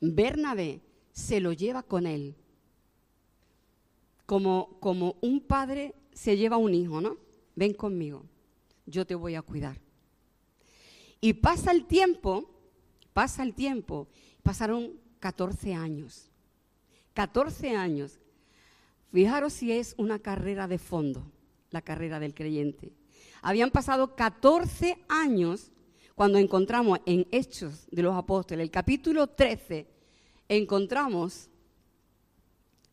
Bernabé 0.00 0.80
se 1.12 1.40
lo 1.40 1.52
lleva 1.52 1.82
con 1.82 2.06
él. 2.06 2.34
Como, 4.26 4.76
como 4.80 5.16
un 5.20 5.40
padre 5.40 5.94
se 6.12 6.36
lleva 6.36 6.56
a 6.56 6.58
un 6.58 6.74
hijo, 6.74 7.00
¿no? 7.00 7.16
Ven 7.54 7.74
conmigo, 7.74 8.24
yo 8.86 9.06
te 9.06 9.14
voy 9.14 9.34
a 9.34 9.42
cuidar. 9.42 9.80
Y 11.20 11.34
pasa 11.34 11.72
el 11.72 11.84
tiempo, 11.86 12.50
pasa 13.12 13.42
el 13.42 13.54
tiempo, 13.54 14.08
pasaron 14.42 14.99
14 15.20 15.74
años. 15.74 16.30
14 17.14 17.76
años. 17.76 18.18
Fijaros 19.12 19.52
si 19.52 19.72
es 19.72 19.94
una 19.98 20.18
carrera 20.18 20.66
de 20.68 20.78
fondo, 20.78 21.30
la 21.70 21.82
carrera 21.82 22.18
del 22.20 22.34
creyente. 22.34 22.92
Habían 23.42 23.70
pasado 23.70 24.14
14 24.14 24.98
años 25.08 25.72
cuando 26.14 26.38
encontramos 26.38 27.00
en 27.06 27.26
Hechos 27.30 27.86
de 27.90 28.02
los 28.02 28.14
Apóstoles, 28.14 28.62
el 28.62 28.70
capítulo 28.70 29.26
13, 29.26 29.86
encontramos 30.48 31.48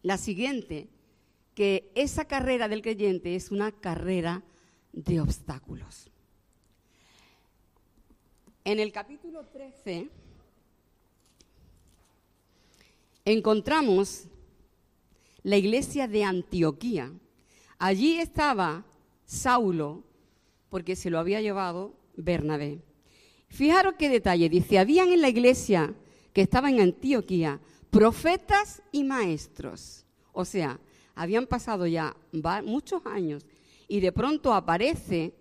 la 0.02 0.18
siguiente, 0.18 0.88
que 1.54 1.92
esa 1.96 2.26
carrera 2.26 2.68
del 2.68 2.82
creyente 2.82 3.36
es 3.36 3.52
una 3.52 3.72
carrera 3.72 4.44
de 4.94 5.20
obstáculos. 5.20 6.10
En 8.64 8.80
el 8.80 8.92
capítulo 8.92 9.46
13 9.48 10.10
encontramos 13.34 14.24
la 15.44 15.58
iglesia 15.58 16.08
de 16.08 16.24
Antioquía. 16.24 17.12
Allí 17.78 18.20
estaba 18.20 18.86
Saulo, 19.26 20.04
porque 20.70 20.96
se 20.96 21.10
lo 21.10 21.20
había 21.20 21.42
llevado 21.42 21.94
Bernabé. 22.16 22.80
Fijaros 23.50 23.96
qué 24.00 24.10
detalle. 24.10 24.50
Dice, 24.50 24.80
habían 24.80 25.12
en 25.12 25.22
la 25.22 25.30
iglesia 25.30 25.94
que 26.34 26.42
estaba 26.42 26.70
en 26.70 26.80
Antioquía 26.80 27.60
profetas 27.90 28.82
y 28.92 29.04
maestros. 29.04 30.06
O 30.32 30.46
sea, 30.46 30.80
habían 31.14 31.48
pasado 31.48 31.86
ya 31.86 32.16
muchos 32.64 33.06
años 33.06 33.46
y 33.90 34.00
de 34.00 34.12
pronto 34.12 34.54
aparece 34.54 35.34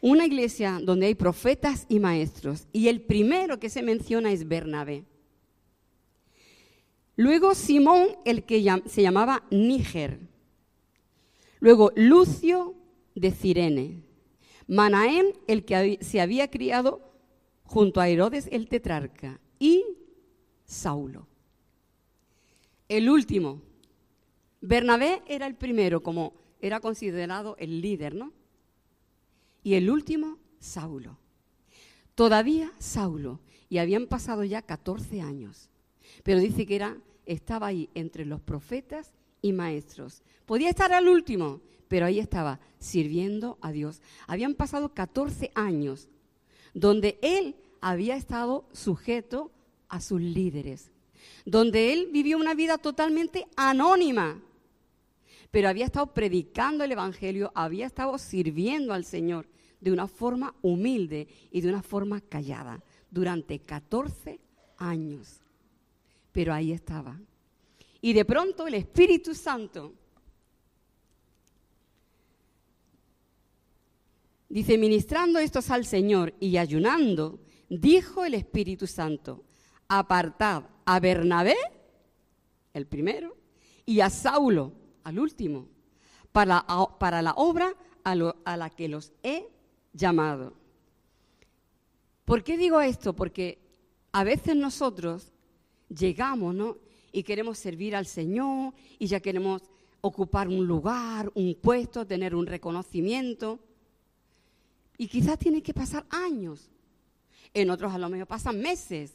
una 0.00 0.26
iglesia 0.26 0.80
donde 0.82 1.06
hay 1.06 1.14
profetas 1.14 1.86
y 1.88 1.98
maestros. 1.98 2.68
Y 2.72 2.88
el 2.88 3.00
primero 3.00 3.58
que 3.58 3.70
se 3.70 3.82
menciona 3.82 4.30
es 4.30 4.46
Bernabé. 4.46 5.04
Luego 7.16 7.54
Simón, 7.54 8.08
el 8.24 8.44
que 8.44 8.64
se 8.86 9.02
llamaba 9.02 9.44
Níger. 9.50 10.20
Luego 11.60 11.92
Lucio 11.94 12.74
de 13.14 13.30
Cirene. 13.30 14.02
Manaén, 14.66 15.26
el 15.46 15.64
que 15.64 15.98
se 16.00 16.20
había 16.20 16.50
criado 16.50 17.12
junto 17.64 18.00
a 18.00 18.08
Herodes 18.08 18.48
el 18.50 18.68
tetrarca, 18.68 19.40
y 19.58 19.84
Saulo. 20.64 21.26
El 22.88 23.08
último, 23.08 23.62
Bernabé 24.60 25.22
era 25.26 25.46
el 25.46 25.54
primero, 25.54 26.02
como 26.02 26.34
era 26.60 26.80
considerado 26.80 27.56
el 27.58 27.80
líder, 27.80 28.14
¿no? 28.14 28.32
Y 29.62 29.74
el 29.74 29.90
último, 29.90 30.38
Saulo. 30.58 31.18
Todavía 32.14 32.72
Saulo, 32.78 33.40
y 33.68 33.78
habían 33.78 34.06
pasado 34.06 34.44
ya 34.44 34.62
14 34.62 35.20
años, 35.20 35.68
pero 36.22 36.40
dice 36.40 36.66
que 36.66 36.76
era, 36.76 36.96
estaba 37.26 37.68
ahí 37.68 37.88
entre 37.94 38.24
los 38.24 38.40
profetas 38.40 39.12
y 39.42 39.52
maestros. 39.52 40.22
Podía 40.46 40.70
estar 40.70 40.92
al 40.92 41.08
último, 41.08 41.60
pero 41.88 42.06
ahí 42.06 42.18
estaba 42.18 42.60
sirviendo 42.78 43.58
a 43.60 43.72
Dios. 43.72 44.00
Habían 44.26 44.54
pasado 44.54 44.94
14 44.94 45.50
años 45.54 46.08
donde 46.74 47.18
él 47.22 47.54
había 47.80 48.16
estado 48.16 48.64
sujeto 48.72 49.50
a 49.88 50.00
sus 50.00 50.20
líderes, 50.20 50.90
donde 51.44 51.92
él 51.92 52.08
vivió 52.10 52.36
una 52.36 52.54
vida 52.54 52.78
totalmente 52.78 53.46
anónima, 53.56 54.40
pero 55.50 55.68
había 55.68 55.84
estado 55.84 56.12
predicando 56.12 56.82
el 56.82 56.92
Evangelio, 56.92 57.52
había 57.54 57.86
estado 57.86 58.18
sirviendo 58.18 58.92
al 58.92 59.04
Señor 59.04 59.46
de 59.80 59.92
una 59.92 60.08
forma 60.08 60.54
humilde 60.62 61.28
y 61.52 61.60
de 61.60 61.68
una 61.68 61.82
forma 61.82 62.20
callada 62.20 62.82
durante 63.10 63.60
14 63.60 64.40
años. 64.78 65.43
Pero 66.34 66.52
ahí 66.52 66.72
estaba. 66.72 67.16
Y 68.00 68.12
de 68.12 68.24
pronto 68.24 68.66
el 68.66 68.74
Espíritu 68.74 69.36
Santo 69.36 69.94
dice, 74.48 74.76
ministrando 74.76 75.38
estos 75.38 75.70
al 75.70 75.86
Señor 75.86 76.34
y 76.40 76.56
ayunando, 76.56 77.38
dijo 77.68 78.24
el 78.24 78.34
Espíritu 78.34 78.88
Santo, 78.88 79.44
apartad 79.86 80.64
a 80.84 80.98
Bernabé, 80.98 81.56
el 82.72 82.88
primero, 82.88 83.36
y 83.86 84.00
a 84.00 84.10
Saulo, 84.10 84.72
al 85.04 85.20
último, 85.20 85.68
para, 86.32 86.66
para 86.98 87.22
la 87.22 87.34
obra 87.34 87.76
a, 88.02 88.12
a 88.44 88.56
la 88.56 88.70
que 88.70 88.88
los 88.88 89.12
he 89.22 89.48
llamado. 89.92 90.52
¿Por 92.24 92.42
qué 92.42 92.56
digo 92.58 92.80
esto? 92.80 93.14
Porque 93.14 93.60
a 94.10 94.24
veces 94.24 94.56
nosotros 94.56 95.30
llegamos, 95.96 96.54
¿no? 96.54 96.78
Y 97.12 97.22
queremos 97.22 97.58
servir 97.58 97.94
al 97.94 98.06
Señor 98.06 98.74
y 98.98 99.06
ya 99.06 99.20
queremos 99.20 99.62
ocupar 100.00 100.48
un 100.48 100.66
lugar, 100.66 101.30
un 101.34 101.54
puesto, 101.54 102.06
tener 102.06 102.34
un 102.34 102.46
reconocimiento. 102.46 103.60
Y 104.98 105.08
quizás 105.08 105.38
tiene 105.38 105.62
que 105.62 105.72
pasar 105.72 106.06
años. 106.10 106.70
En 107.52 107.70
otros 107.70 107.92
a 107.92 107.98
lo 107.98 108.08
mejor 108.08 108.26
pasan 108.26 108.60
meses. 108.60 109.12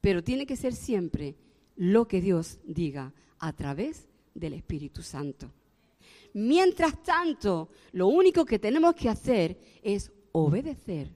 Pero 0.00 0.22
tiene 0.22 0.46
que 0.46 0.56
ser 0.56 0.74
siempre 0.74 1.34
lo 1.76 2.06
que 2.06 2.20
Dios 2.20 2.58
diga 2.64 3.12
a 3.38 3.52
través 3.52 4.06
del 4.34 4.52
Espíritu 4.52 5.02
Santo. 5.02 5.50
Mientras 6.34 7.02
tanto, 7.02 7.70
lo 7.92 8.08
único 8.08 8.44
que 8.44 8.58
tenemos 8.58 8.94
que 8.94 9.08
hacer 9.08 9.58
es 9.82 10.10
obedecer, 10.32 11.08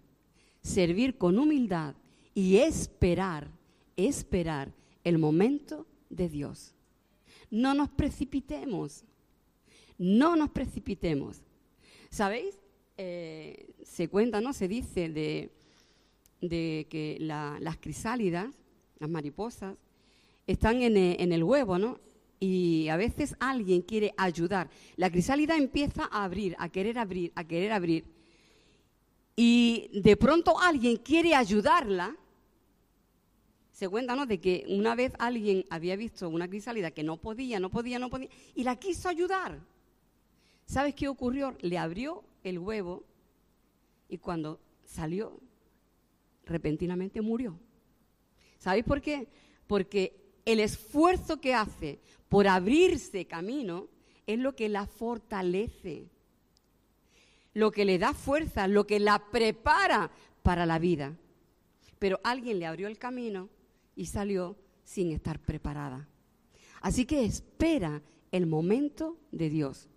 servir 0.63 1.19
con 1.19 1.39
humildad 1.39 1.95
y 2.35 2.59
esperar, 2.59 3.51
esperar 3.99 4.73
el 5.05 5.19
momento 5.19 5.87
de 6.09 6.31
Dios. 6.31 6.75
No 7.51 7.75
nos 7.75 7.91
precipitemos, 7.91 9.05
no 9.99 10.37
nos 10.37 10.51
precipitemos. 10.51 11.43
¿Sabéis? 12.09 12.57
Eh, 12.97 13.75
se 13.83 14.09
cuenta, 14.09 14.41
¿no? 14.41 14.55
Se 14.55 14.69
dice 14.69 15.11
de, 15.11 15.51
que 16.89 17.19
las 17.21 17.77
crisálidas 17.79 18.55
las 18.99 19.11
mariposas, 19.11 19.77
están 20.47 20.83
e, 20.83 20.87
en, 21.23 21.33
el 21.33 21.45
huevo, 21.45 21.79
¿no? 21.79 22.01
Y 22.41 22.89
a 22.89 22.97
veces 22.97 23.37
alguien 23.41 23.83
quiere 23.83 24.15
ayudar. 24.17 24.71
La 24.97 25.11
crisálida 25.11 25.57
empieza 25.57 26.09
a 26.11 26.25
abrir, 26.25 26.55
a 26.59 26.69
querer 26.69 26.99
abrir, 26.99 27.33
a 27.35 27.45
querer 27.45 27.73
abrir. 27.73 28.05
Y 29.35 29.91
de 29.93 30.17
pronto 30.17 30.59
alguien 30.59 30.97
quiere 30.97 31.35
ayudarla. 31.35 32.17
Se 33.79 33.89
cuenta, 33.89 34.17
¿no? 34.17 34.27
De 34.27 34.41
que 34.41 34.65
una 34.67 34.97
vez 34.97 35.13
alguien 35.21 35.65
había 35.71 35.95
visto 35.95 36.29
una 36.29 36.49
crisálida 36.49 36.91
que 36.91 37.05
no 37.05 37.17
podía, 37.17 37.61
no 37.61 37.71
podía, 37.71 38.01
no 38.01 38.11
podía, 38.11 38.29
y 38.57 38.65
la 38.65 38.75
quiso 38.75 39.09
ayudar. 39.09 39.61
¿Sabes 40.67 40.97
qué 40.97 41.07
ocurrió? 41.07 41.57
Le 41.61 41.79
abrió 41.79 42.25
el 42.43 42.59
huevo 42.59 43.05
y 44.09 44.19
cuando 44.19 44.59
salió, 44.85 45.39
repentinamente 46.45 47.21
murió. 47.21 47.57
¿Sabéis 48.59 48.85
por 48.85 49.01
qué? 49.01 49.29
Porque 49.69 50.13
el 50.45 50.59
esfuerzo 50.59 51.41
que 51.41 51.55
hace 51.55 52.01
por 52.29 52.49
abrirse 52.49 53.27
camino 53.27 53.87
es 54.27 54.41
lo 54.41 54.57
que 54.57 54.69
la 54.69 54.87
fortalece, 54.87 56.09
lo 57.55 57.71
que 57.71 57.85
le 57.85 58.01
da 58.01 58.13
fuerza, 58.13 58.67
lo 58.67 58.89
que 58.89 58.99
la 58.99 59.31
prepara 59.31 60.11
para 60.43 60.67
la 60.67 60.81
vida. 60.81 61.17
Pero 62.01 62.19
alguien 62.25 62.59
le 62.59 62.67
abrió 62.67 62.89
el 62.89 62.99
camino 62.99 63.49
y 63.99 64.07
salió 64.07 64.57
sin 64.85 65.11
estar 65.11 65.41
preparada. 65.41 66.09
Así 66.81 67.05
que 67.05 67.25
espera 67.25 68.01
el 68.31 68.47
momento 68.47 69.19
de 69.33 69.51
Dios. 69.51 69.89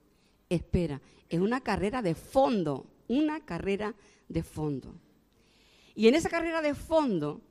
Espera. 0.50 1.00
Es 1.30 1.40
una 1.40 1.62
carrera 1.62 2.02
de 2.02 2.16
fondo, 2.16 2.88
una 3.08 3.40
carrera 3.46 3.94
de 4.28 4.42
fondo. 4.42 4.96
Y 5.94 6.08
en 6.08 6.16
esa 6.16 6.30
carrera 6.30 6.64
de 6.64 6.74
fondo 6.74 7.42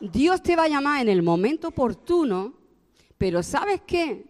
Dios 0.00 0.42
te 0.42 0.56
va 0.56 0.64
a 0.64 0.68
llamar 0.68 1.02
en 1.02 1.08
el 1.08 1.22
momento 1.22 1.68
oportuno, 1.68 2.54
pero 3.16 3.44
¿sabes 3.44 3.82
qué? 3.86 4.26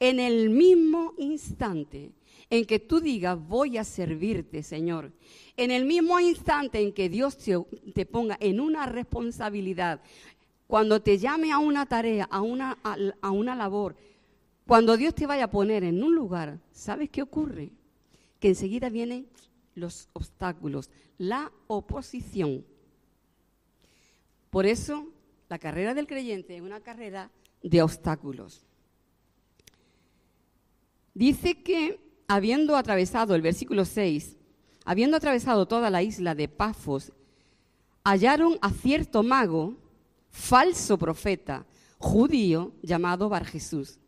En 0.00 0.18
el 0.18 0.48
mismo 0.48 1.12
instante 1.18 2.12
en 2.50 2.64
que 2.64 2.78
tú 2.78 3.00
digas, 3.00 3.38
voy 3.38 3.76
a 3.76 3.84
servirte, 3.84 4.62
Señor, 4.62 5.12
en 5.56 5.70
el 5.70 5.84
mismo 5.84 6.18
instante 6.18 6.80
en 6.80 6.92
que 6.92 7.08
Dios 7.08 7.36
te, 7.36 8.06
ponga 8.06 8.36
en 8.40 8.60
una 8.60 8.86
responsabilidad, 8.86 10.00
cuando 10.68 11.00
te 11.00 11.18
llame 11.18 11.50
a 11.50 11.58
una 11.58 11.86
tarea, 11.86 12.28
a 12.30 12.42
una, 12.42 12.78
a 13.20 13.30
una 13.30 13.56
labor, 13.56 13.96
cuando 14.66 14.98
Dios 14.98 15.14
te 15.14 15.26
vaya 15.26 15.44
a 15.44 15.50
poner 15.50 15.82
en 15.82 16.04
un 16.04 16.14
lugar, 16.14 16.60
¿sabes 16.72 17.08
qué 17.08 17.22
ocurre? 17.22 17.72
Que 18.38 18.48
enseguida 18.48 18.90
vienen 18.90 19.26
los 19.74 20.10
obstáculos, 20.12 20.90
la 21.16 21.50
oposición. 21.68 22.66
Por 24.50 24.66
eso, 24.66 25.08
la 25.48 25.58
carrera 25.58 25.94
del 25.94 26.06
creyente 26.06 26.56
es 26.56 26.62
una 26.62 26.80
carrera 26.80 27.30
de 27.62 27.80
obstáculos. 27.80 28.66
Dice 31.14 31.62
que 31.62 31.98
habiendo 32.28 32.76
atravesado 32.76 33.34
el 33.34 33.40
versículo 33.40 33.86
6, 33.86 34.36
habiendo 34.84 35.16
atravesado 35.16 35.66
toda 35.66 35.88
la 35.88 36.02
isla 36.02 36.34
de 36.34 36.46
Pafos, 36.46 37.12
hallaron 38.04 38.58
a 38.60 38.70
cierto 38.70 39.22
mago, 39.22 39.87
falso 40.38 40.96
profeta, 40.96 41.66
judío, 41.98 42.72
llamado 42.80 43.28
Bar 43.28 43.44
Jesús, 43.44 43.98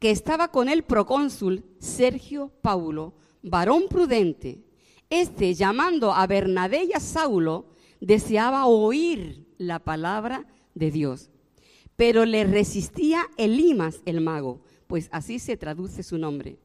que 0.00 0.10
estaba 0.10 0.48
con 0.48 0.68
el 0.68 0.82
procónsul 0.82 1.62
Sergio 1.78 2.50
Paulo, 2.62 3.14
varón 3.42 3.84
prudente. 3.88 4.64
Este, 5.10 5.52
llamando 5.52 6.14
a 6.14 6.26
Bernabé 6.26 6.84
y 6.84 6.94
a 6.94 7.00
Saulo, 7.00 7.66
deseaba 8.00 8.64
oír 8.64 9.46
la 9.58 9.78
palabra 9.78 10.46
de 10.74 10.90
Dios. 10.90 11.28
Pero 11.96 12.24
le 12.24 12.44
resistía 12.44 13.26
Elimas 13.36 14.00
el 14.06 14.22
mago, 14.22 14.62
pues 14.86 15.10
así 15.12 15.38
se 15.38 15.58
traduce 15.58 16.02
su 16.02 16.16
nombre, 16.16 16.58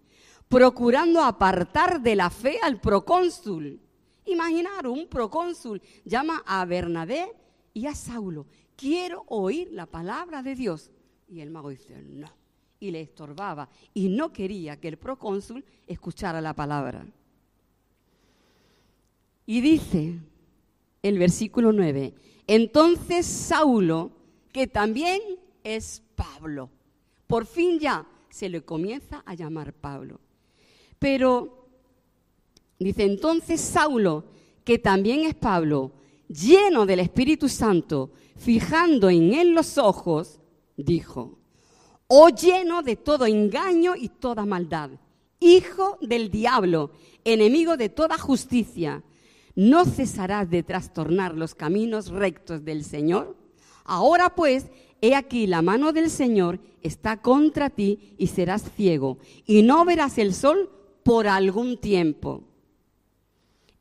procurando 0.47 1.21
apartar 1.21 2.01
de 2.01 2.15
la 2.15 2.29
fe 2.29 2.57
al 2.63 2.79
procónsul. 2.79 3.81
Imaginar, 4.25 4.87
un 4.87 5.07
procónsul 5.07 5.81
llama 6.05 6.41
a 6.45 6.63
Bernabé 6.63 7.33
y 7.73 7.85
a 7.85 7.93
Saulo, 7.93 8.47
quiero 8.77 9.25
oír 9.27 9.69
la 9.73 9.85
palabra 9.85 10.41
de 10.41 10.55
Dios. 10.55 10.89
Y 11.27 11.41
el 11.41 11.49
mago 11.49 11.69
dice, 11.69 12.01
no. 12.01 12.29
Y 12.79 12.91
le 12.91 13.01
estorbaba 13.01 13.67
y 13.93 14.07
no 14.07 14.31
quería 14.31 14.79
que 14.79 14.87
el 14.87 14.97
procónsul 14.97 15.65
escuchara 15.87 16.39
la 16.39 16.53
palabra. 16.53 17.05
Y 19.45 19.61
dice 19.61 20.19
el 21.01 21.17
versículo 21.17 21.73
9, 21.73 22.13
entonces 22.45 23.25
Saulo, 23.25 24.11
que 24.51 24.67
también 24.67 25.21
es 25.63 26.03
Pablo, 26.15 26.69
por 27.25 27.45
fin 27.45 27.79
ya 27.79 28.05
se 28.29 28.49
le 28.49 28.61
comienza 28.61 29.23
a 29.25 29.33
llamar 29.33 29.73
Pablo. 29.73 30.19
Pero 30.99 31.67
dice 32.77 33.03
entonces 33.03 33.59
Saulo, 33.59 34.25
que 34.63 34.77
también 34.77 35.21
es 35.21 35.33
Pablo, 35.33 35.93
lleno 36.27 36.85
del 36.85 36.99
Espíritu 36.99 37.49
Santo, 37.49 38.11
fijando 38.35 39.09
en 39.09 39.33
él 39.33 39.51
los 39.51 39.77
ojos, 39.77 40.39
dijo, 40.75 41.39
oh 42.07 42.29
lleno 42.29 42.81
de 42.81 42.95
todo 42.95 43.25
engaño 43.25 43.95
y 43.95 44.09
toda 44.09 44.45
maldad, 44.45 44.91
hijo 45.39 45.97
del 46.01 46.29
diablo, 46.29 46.91
enemigo 47.23 47.77
de 47.77 47.89
toda 47.89 48.17
justicia, 48.17 49.03
¿no 49.55 49.85
cesarás 49.85 50.49
de 50.49 50.63
trastornar 50.63 51.33
los 51.35 51.55
caminos 51.55 52.09
rectos 52.09 52.63
del 52.63 52.83
Señor? 52.83 53.35
Ahora 53.85 54.35
pues, 54.35 54.67
he 55.01 55.15
aquí 55.15 55.47
la 55.47 55.61
mano 55.61 55.93
del 55.93 56.09
Señor 56.09 56.59
está 56.81 57.21
contra 57.21 57.69
ti 57.69 58.15
y 58.17 58.27
serás 58.27 58.63
ciego, 58.75 59.17
y 59.45 59.63
no 59.63 59.83
verás 59.85 60.17
el 60.17 60.33
sol 60.33 60.69
por 61.03 61.27
algún 61.27 61.77
tiempo. 61.77 62.43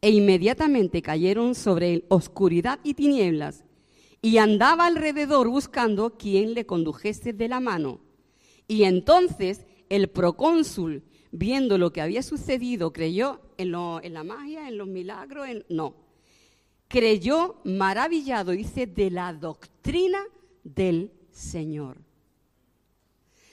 E 0.01 0.11
inmediatamente 0.11 1.03
cayeron 1.03 1.55
sobre 1.55 1.95
él 1.95 2.05
oscuridad 2.09 2.79
y 2.83 2.95
tinieblas, 2.95 3.65
y 4.23 4.39
andaba 4.39 4.87
alrededor 4.87 5.49
buscando 5.49 6.17
quien 6.17 6.55
le 6.55 6.67
condujese 6.67 7.33
de 7.33 7.49
la 7.49 7.61
mano. 7.61 8.01
Y 8.69 8.85
entonces 8.85 9.67
el 9.89 10.09
procónsul, 10.09 11.03
viendo 11.31 11.79
lo 11.79 11.93
que 11.93 12.01
había 12.01 12.23
sucedido, 12.23 12.93
creyó 12.93 13.41
en, 13.57 13.73
la 13.73 14.25
magia, 14.25 14.69
en 14.69 14.79
los 14.79 14.89
milagros, 14.89 15.49
en, 15.49 15.65
no. 15.69 15.95
Creyó 16.89 17.61
maravillado, 17.65 18.53
dice, 18.53 18.87
de 18.87 19.11
la 19.11 19.33
doctrina 19.33 20.21
del 20.63 21.13
Señor. 21.31 21.99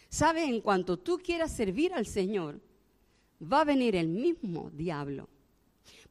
¿Sabes? 0.10 0.48
En 0.48 0.62
cuanto 0.62 0.98
tú 0.98 1.20
quieras 1.24 1.52
servir 1.52 1.94
al 1.94 2.06
Señor, 2.06 2.60
va 3.42 3.62
a 3.62 3.66
venir 3.66 3.96
el 3.96 4.08
mismo 4.08 4.70
diablo. 4.72 5.28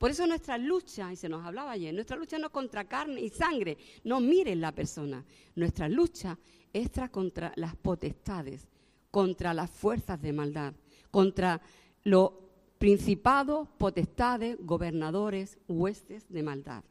Por 0.03 0.11
eso 0.11 0.27
nuestra 0.27 0.59
lucha, 0.59 1.13
y 1.13 1.17
se 1.17 1.29
nos 1.29 1.47
hablaba 1.47 1.71
ayer, 1.71 1.95
nuestra 1.95 2.17
lucha 2.17 2.37
no 2.37 2.49
es 2.49 2.53
contra 2.53 2.89
carne 2.89 3.21
y 3.21 3.29
sangre, 3.29 3.79
no 4.03 4.19
miren 4.19 4.61
la 4.61 4.73
persona. 4.73 5.25
Nuestra 5.55 5.89
lucha 5.89 6.41
es 6.73 6.91
contra 7.13 7.53
las 7.55 7.77
potestades, 7.77 8.67
contra 9.13 9.55
las 9.55 9.71
fuerzas 9.71 10.21
de 10.21 10.33
maldad, 10.33 10.75
contra 11.13 11.63
los 12.03 12.33
principados, 12.79 13.69
potestades, 13.79 14.57
gobernadores, 14.59 15.57
huestes 15.69 16.29
de 16.29 16.43
maldad. 16.43 16.83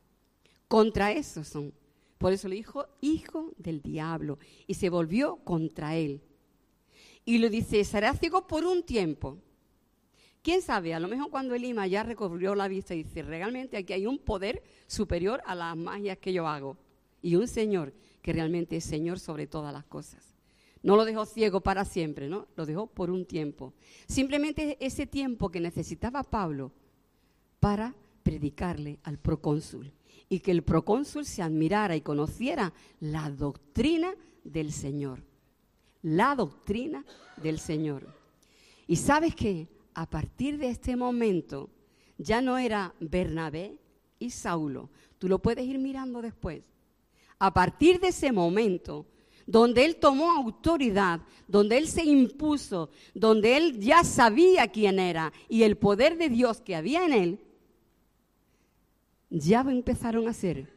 Contra 0.69 1.11
eso 1.11 1.43
son. 1.43 1.73
Por 2.17 2.31
eso 2.31 2.47
le 2.47 2.55
dijo 2.55 2.85
hijo 3.01 3.51
del 3.57 3.81
diablo 3.81 4.39
y 4.67 4.75
se 4.75 4.89
volvió 4.89 5.35
contra 5.43 5.97
él. 5.97 6.21
Y 7.25 7.39
le 7.39 7.49
dice, 7.49 7.83
será 7.83 8.13
ciego 8.13 8.47
por 8.47 8.63
un 8.63 8.83
tiempo. 8.83 9.37
¿Quién 10.41 10.61
sabe? 10.61 10.93
A 10.93 10.99
lo 10.99 11.07
mejor 11.07 11.29
cuando 11.29 11.53
Elima 11.53 11.85
ya 11.85 12.03
recorrió 12.03 12.55
la 12.55 12.67
vista 12.67 12.95
y 12.95 13.03
dice, 13.03 13.21
realmente 13.21 13.77
aquí 13.77 13.93
hay 13.93 14.07
un 14.07 14.17
poder 14.17 14.63
superior 14.87 15.41
a 15.45 15.53
las 15.53 15.77
magias 15.77 16.17
que 16.17 16.33
yo 16.33 16.47
hago. 16.47 16.77
Y 17.21 17.35
un 17.35 17.47
Señor 17.47 17.93
que 18.23 18.33
realmente 18.33 18.77
es 18.77 18.83
Señor 18.83 19.19
sobre 19.19 19.45
todas 19.45 19.71
las 19.71 19.85
cosas. 19.85 20.31
No 20.83 20.95
lo 20.95 21.05
dejó 21.05 21.25
ciego 21.25 21.61
para 21.61 21.85
siempre, 21.85 22.27
¿no? 22.27 22.47
Lo 22.55 22.65
dejó 22.65 22.87
por 22.87 23.11
un 23.11 23.25
tiempo. 23.25 23.73
Simplemente 24.07 24.77
ese 24.79 25.05
tiempo 25.05 25.49
que 25.49 25.59
necesitaba 25.59 26.23
Pablo 26.23 26.71
para 27.59 27.93
predicarle 28.23 28.99
al 29.03 29.19
procónsul 29.19 29.91
y 30.27 30.39
que 30.39 30.51
el 30.51 30.63
procónsul 30.63 31.25
se 31.25 31.43
admirara 31.43 31.95
y 31.95 32.01
conociera 32.01 32.73
la 32.99 33.29
doctrina 33.29 34.15
del 34.43 34.71
Señor. 34.71 35.23
La 36.01 36.35
doctrina 36.35 37.05
del 37.37 37.59
Señor. 37.59 38.07
Y 38.87 38.95
sabes 38.95 39.35
que 39.35 39.67
a 39.93 40.09
partir 40.09 40.57
de 40.57 40.69
este 40.69 40.95
momento 40.95 41.69
ya 42.17 42.41
no 42.41 42.57
era 42.57 42.93
Bernabé 42.99 43.77
y 44.19 44.29
Saulo. 44.29 44.89
Tú 45.17 45.27
lo 45.27 45.39
puedes 45.39 45.65
ir 45.65 45.79
mirando 45.79 46.21
después. 46.21 46.63
A 47.39 47.53
partir 47.53 47.99
de 47.99 48.09
ese 48.09 48.31
momento, 48.31 49.07
donde 49.47 49.85
él 49.85 49.95
tomó 49.95 50.31
autoridad, 50.31 51.21
donde 51.47 51.77
él 51.77 51.87
se 51.87 52.03
impuso, 52.03 52.89
donde 53.13 53.57
él 53.57 53.79
ya 53.79 54.03
sabía 54.03 54.67
quién 54.67 54.99
era 54.99 55.33
y 55.49 55.63
el 55.63 55.77
poder 55.77 56.17
de 56.17 56.29
Dios 56.29 56.61
que 56.61 56.75
había 56.75 57.05
en 57.05 57.13
él, 57.13 57.39
ya 59.29 59.61
empezaron 59.61 60.27
a 60.27 60.33
ser 60.33 60.71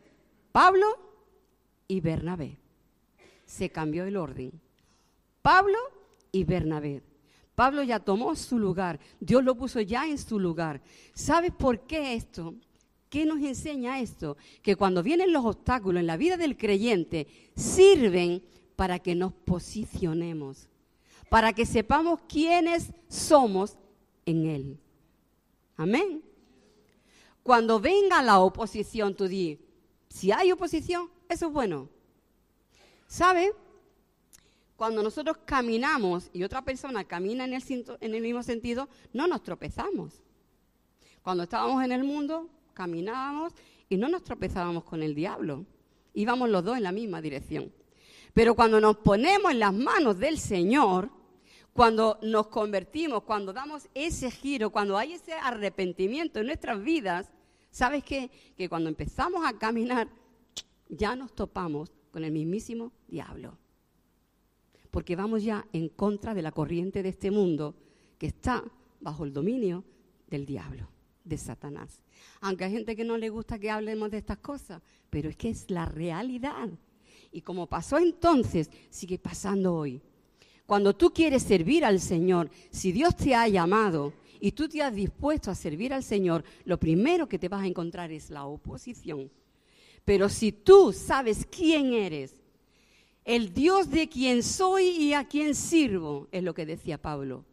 Pablo 0.52 0.86
y 1.88 2.00
Bernabé. 2.00 2.58
Se 3.44 3.70
cambió 3.70 4.04
el 4.04 4.16
orden. 4.16 4.60
Pablo 5.42 5.78
y 6.32 6.44
Bernabé. 6.44 7.02
Pablo 7.54 7.82
ya 7.82 8.00
tomó 8.00 8.34
su 8.34 8.58
lugar, 8.58 8.98
Dios 9.20 9.44
lo 9.44 9.54
puso 9.54 9.80
ya 9.80 10.08
en 10.08 10.18
su 10.18 10.38
lugar. 10.38 10.82
¿Sabes 11.14 11.52
por 11.52 11.80
qué 11.80 12.14
esto? 12.14 12.54
¿Qué 13.08 13.24
nos 13.24 13.38
enseña 13.38 14.00
esto? 14.00 14.36
Que 14.60 14.74
cuando 14.74 15.02
vienen 15.02 15.32
los 15.32 15.44
obstáculos 15.44 16.00
en 16.00 16.08
la 16.08 16.16
vida 16.16 16.36
del 16.36 16.56
creyente, 16.56 17.28
sirven 17.54 18.42
para 18.74 18.98
que 18.98 19.14
nos 19.14 19.32
posicionemos, 19.32 20.68
para 21.28 21.52
que 21.52 21.64
sepamos 21.64 22.20
quiénes 22.28 22.92
somos 23.08 23.76
en 24.26 24.46
Él. 24.46 24.80
Amén. 25.76 26.22
Cuando 27.44 27.78
venga 27.78 28.22
la 28.22 28.40
oposición, 28.40 29.14
tú 29.14 29.28
di, 29.28 29.60
si 30.08 30.32
hay 30.32 30.50
oposición, 30.50 31.08
eso 31.28 31.46
es 31.46 31.52
bueno. 31.52 31.88
¿Sabe? 33.06 33.52
Cuando 34.76 35.02
nosotros 35.02 35.38
caminamos 35.44 36.30
y 36.32 36.42
otra 36.42 36.62
persona 36.62 37.04
camina 37.04 37.44
en 37.44 37.54
el, 37.54 37.62
en 38.00 38.14
el 38.14 38.22
mismo 38.22 38.42
sentido, 38.42 38.88
no 39.12 39.26
nos 39.26 39.42
tropezamos. 39.42 40.22
Cuando 41.22 41.44
estábamos 41.44 41.82
en 41.84 41.92
el 41.92 42.04
mundo, 42.04 42.48
caminábamos 42.74 43.52
y 43.88 43.96
no 43.96 44.08
nos 44.08 44.24
tropezábamos 44.24 44.84
con 44.84 45.02
el 45.02 45.14
diablo. 45.14 45.64
Íbamos 46.12 46.48
los 46.48 46.64
dos 46.64 46.76
en 46.76 46.82
la 46.82 46.92
misma 46.92 47.20
dirección. 47.22 47.72
Pero 48.32 48.54
cuando 48.54 48.80
nos 48.80 48.96
ponemos 48.96 49.52
en 49.52 49.60
las 49.60 49.72
manos 49.72 50.18
del 50.18 50.38
Señor, 50.38 51.08
cuando 51.72 52.18
nos 52.22 52.48
convertimos, 52.48 53.22
cuando 53.22 53.52
damos 53.52 53.88
ese 53.94 54.30
giro, 54.30 54.70
cuando 54.70 54.98
hay 54.98 55.14
ese 55.14 55.32
arrepentimiento 55.34 56.40
en 56.40 56.46
nuestras 56.46 56.82
vidas, 56.82 57.30
¿sabes 57.70 58.02
qué? 58.02 58.30
Que 58.56 58.68
cuando 58.68 58.88
empezamos 58.88 59.46
a 59.46 59.56
caminar, 59.56 60.08
ya 60.88 61.14
nos 61.14 61.32
topamos 61.32 61.92
con 62.10 62.24
el 62.24 62.32
mismísimo 62.32 62.92
diablo. 63.08 63.56
Porque 64.94 65.16
vamos 65.16 65.42
ya 65.42 65.66
en 65.72 65.88
contra 65.88 66.34
de 66.34 66.42
la 66.42 66.52
corriente 66.52 67.02
de 67.02 67.08
este 67.08 67.32
mundo 67.32 67.74
que 68.16 68.28
está 68.28 68.62
bajo 69.00 69.24
el 69.24 69.32
dominio 69.32 69.82
del 70.28 70.46
diablo, 70.46 70.88
de 71.24 71.36
Satanás. 71.36 72.00
Aunque 72.40 72.62
hay 72.62 72.70
gente 72.70 72.94
que 72.94 73.02
no 73.02 73.18
le 73.18 73.28
gusta 73.28 73.58
que 73.58 73.72
hablemos 73.72 74.08
de 74.12 74.18
estas 74.18 74.38
cosas, 74.38 74.80
pero 75.10 75.28
es 75.28 75.34
que 75.34 75.48
es 75.48 75.68
la 75.68 75.84
realidad. 75.84 76.68
Y 77.32 77.40
como 77.40 77.66
pasó 77.66 77.98
entonces, 77.98 78.70
sigue 78.88 79.18
pasando 79.18 79.74
hoy. 79.74 80.00
Cuando 80.64 80.94
tú 80.94 81.12
quieres 81.12 81.42
servir 81.42 81.84
al 81.84 81.98
Señor, 81.98 82.48
si 82.70 82.92
Dios 82.92 83.16
te 83.16 83.34
ha 83.34 83.48
llamado 83.48 84.12
y 84.38 84.52
tú 84.52 84.68
te 84.68 84.80
has 84.80 84.94
dispuesto 84.94 85.50
a 85.50 85.56
servir 85.56 85.92
al 85.92 86.04
Señor, 86.04 86.44
lo 86.66 86.78
primero 86.78 87.28
que 87.28 87.40
te 87.40 87.48
vas 87.48 87.64
a 87.64 87.66
encontrar 87.66 88.12
es 88.12 88.30
la 88.30 88.46
oposición. 88.46 89.28
Pero 90.04 90.28
si 90.28 90.52
tú 90.52 90.92
sabes 90.92 91.48
quién 91.50 91.94
eres, 91.94 92.43
el 93.24 93.54
Dios 93.54 93.90
de 93.90 94.08
quien 94.08 94.42
soy 94.42 94.84
y 94.84 95.14
a 95.14 95.26
quien 95.26 95.54
sirvo, 95.54 96.28
es 96.30 96.42
lo 96.42 96.54
que 96.54 96.66
decía 96.66 97.00
Pablo. 97.00 97.44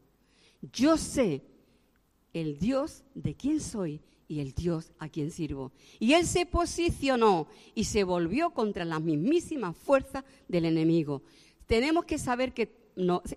Yo 0.74 0.98
sé 0.98 1.42
el 2.34 2.58
Dios 2.60 3.04
de 3.16 3.36
quien 3.36 3.60
soy 3.60 4.02
y 4.28 4.40
el 4.40 4.54
Dios 4.54 4.92
a 5.00 5.10
quien 5.10 5.32
sirvo. 5.32 5.72
Y 6.00 6.14
él 6.14 6.26
se 6.26 6.46
posicionó 6.46 7.48
y 7.76 7.86
se 7.86 8.04
volvió 8.04 8.52
contra 8.52 8.86
las 8.86 9.02
mismísimas 9.02 9.76
fuerzas 9.76 10.24
del 10.48 10.66
enemigo. 10.66 11.24
Tenemos 11.66 12.06
que 12.06 12.18
saber 12.18 12.54
que 12.54 12.70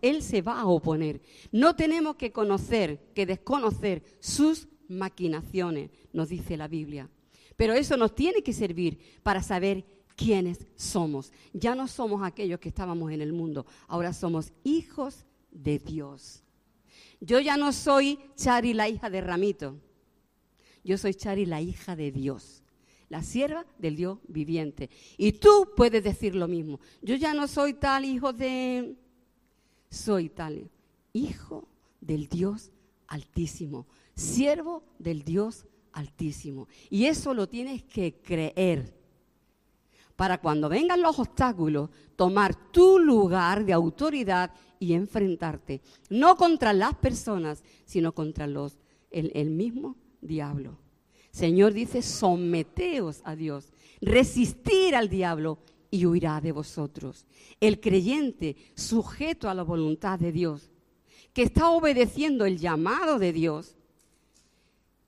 Él 0.03 0.23
se 0.23 0.43
va 0.43 0.61
a 0.61 0.67
oponer. 0.67 1.21
No 1.53 1.77
tenemos 1.77 2.17
que 2.17 2.33
conocer, 2.33 2.99
que 3.15 3.27
desconocer 3.27 4.03
sus 4.19 4.69
maquinaciones, 4.89 5.91
nos 6.13 6.29
dice 6.29 6.57
la 6.57 6.69
Biblia. 6.69 7.09
Pero 7.57 7.75
eso 7.75 7.97
nos 7.97 8.15
tiene 8.15 8.43
que 8.43 8.53
servir 8.53 8.99
para 9.23 9.43
saber 9.43 9.85
quiénes 10.17 10.67
somos. 10.77 11.33
Ya 11.53 11.75
no 11.75 11.89
somos 11.89 12.23
aquellos 12.23 12.61
que 12.61 12.69
estábamos 12.69 13.13
en 13.13 13.21
el 13.21 13.33
mundo, 13.33 13.67
ahora 13.87 14.13
somos 14.13 14.53
hijos 14.65 15.25
de 15.51 15.79
Dios. 15.79 16.43
Yo 17.21 17.41
ya 17.41 17.57
no 17.57 17.73
soy 17.73 18.19
Chari, 18.37 18.75
la 18.75 18.89
hija 18.89 19.09
de 19.09 19.21
Ramito. 19.21 19.77
Yo 20.83 20.99
soy 20.99 21.15
Chari, 21.15 21.47
la 21.47 21.61
hija 21.61 21.97
de 21.97 22.13
Dios 22.13 22.61
la 23.11 23.23
sierva 23.23 23.65
del 23.79 23.95
Dios 23.95 24.19
viviente. 24.27 24.91
Y 25.17 25.33
tú 25.33 25.69
puedes 25.77 26.03
decir 26.03 26.35
lo 26.35 26.49
mismo. 26.49 26.81
Yo 27.01 27.15
ya 27.15 27.33
no 27.33 27.47
soy 27.47 27.75
tal 27.75 28.05
hijo 28.05 28.33
de 28.33 28.97
soy 29.89 30.31
tal 30.31 30.69
hijo 31.13 31.69
del 32.01 32.29
Dios 32.29 32.73
altísimo, 33.07 33.87
siervo 34.17 34.83
del 34.99 35.23
Dios 35.23 35.65
altísimo. 35.93 36.67
Y 36.91 37.05
eso 37.05 37.33
lo 37.33 37.49
tienes 37.49 37.85
que 37.85 38.21
creer 38.21 38.93
para 40.17 40.39
cuando 40.39 40.69
vengan 40.69 41.03
los 41.03 41.19
obstáculos, 41.19 41.91
tomar 42.17 42.55
tu 42.71 42.99
lugar 42.99 43.65
de 43.65 43.73
autoridad 43.73 44.53
y 44.79 44.95
enfrentarte, 44.95 45.81
no 46.11 46.37
contra 46.37 46.73
las 46.73 46.95
personas, 46.95 47.65
sino 47.85 48.13
contra 48.13 48.47
los, 48.47 48.79
el, 49.11 49.33
el 49.35 49.51
mismo 49.51 49.97
diablo. 50.21 50.79
Señor 51.31 51.73
dice, 51.73 52.03
someteos 52.03 53.21
a 53.25 53.35
Dios, 53.35 53.73
resistir 54.01 54.95
al 54.95 55.09
diablo 55.09 55.59
y 55.91 56.07
huirá 56.07 56.41
de 56.41 56.53
vosotros. 56.53 57.27
El 57.61 57.81
creyente 57.81 58.57
sujeto 58.75 59.49
a 59.49 59.55
la 59.55 59.63
voluntad 59.63 60.19
de 60.19 60.33
Dios, 60.33 60.71
que 61.33 61.43
está 61.43 61.71
obedeciendo 61.71 62.45
el 62.45 62.59
llamado 62.59 63.19
de 63.19 63.33
Dios, 63.33 63.77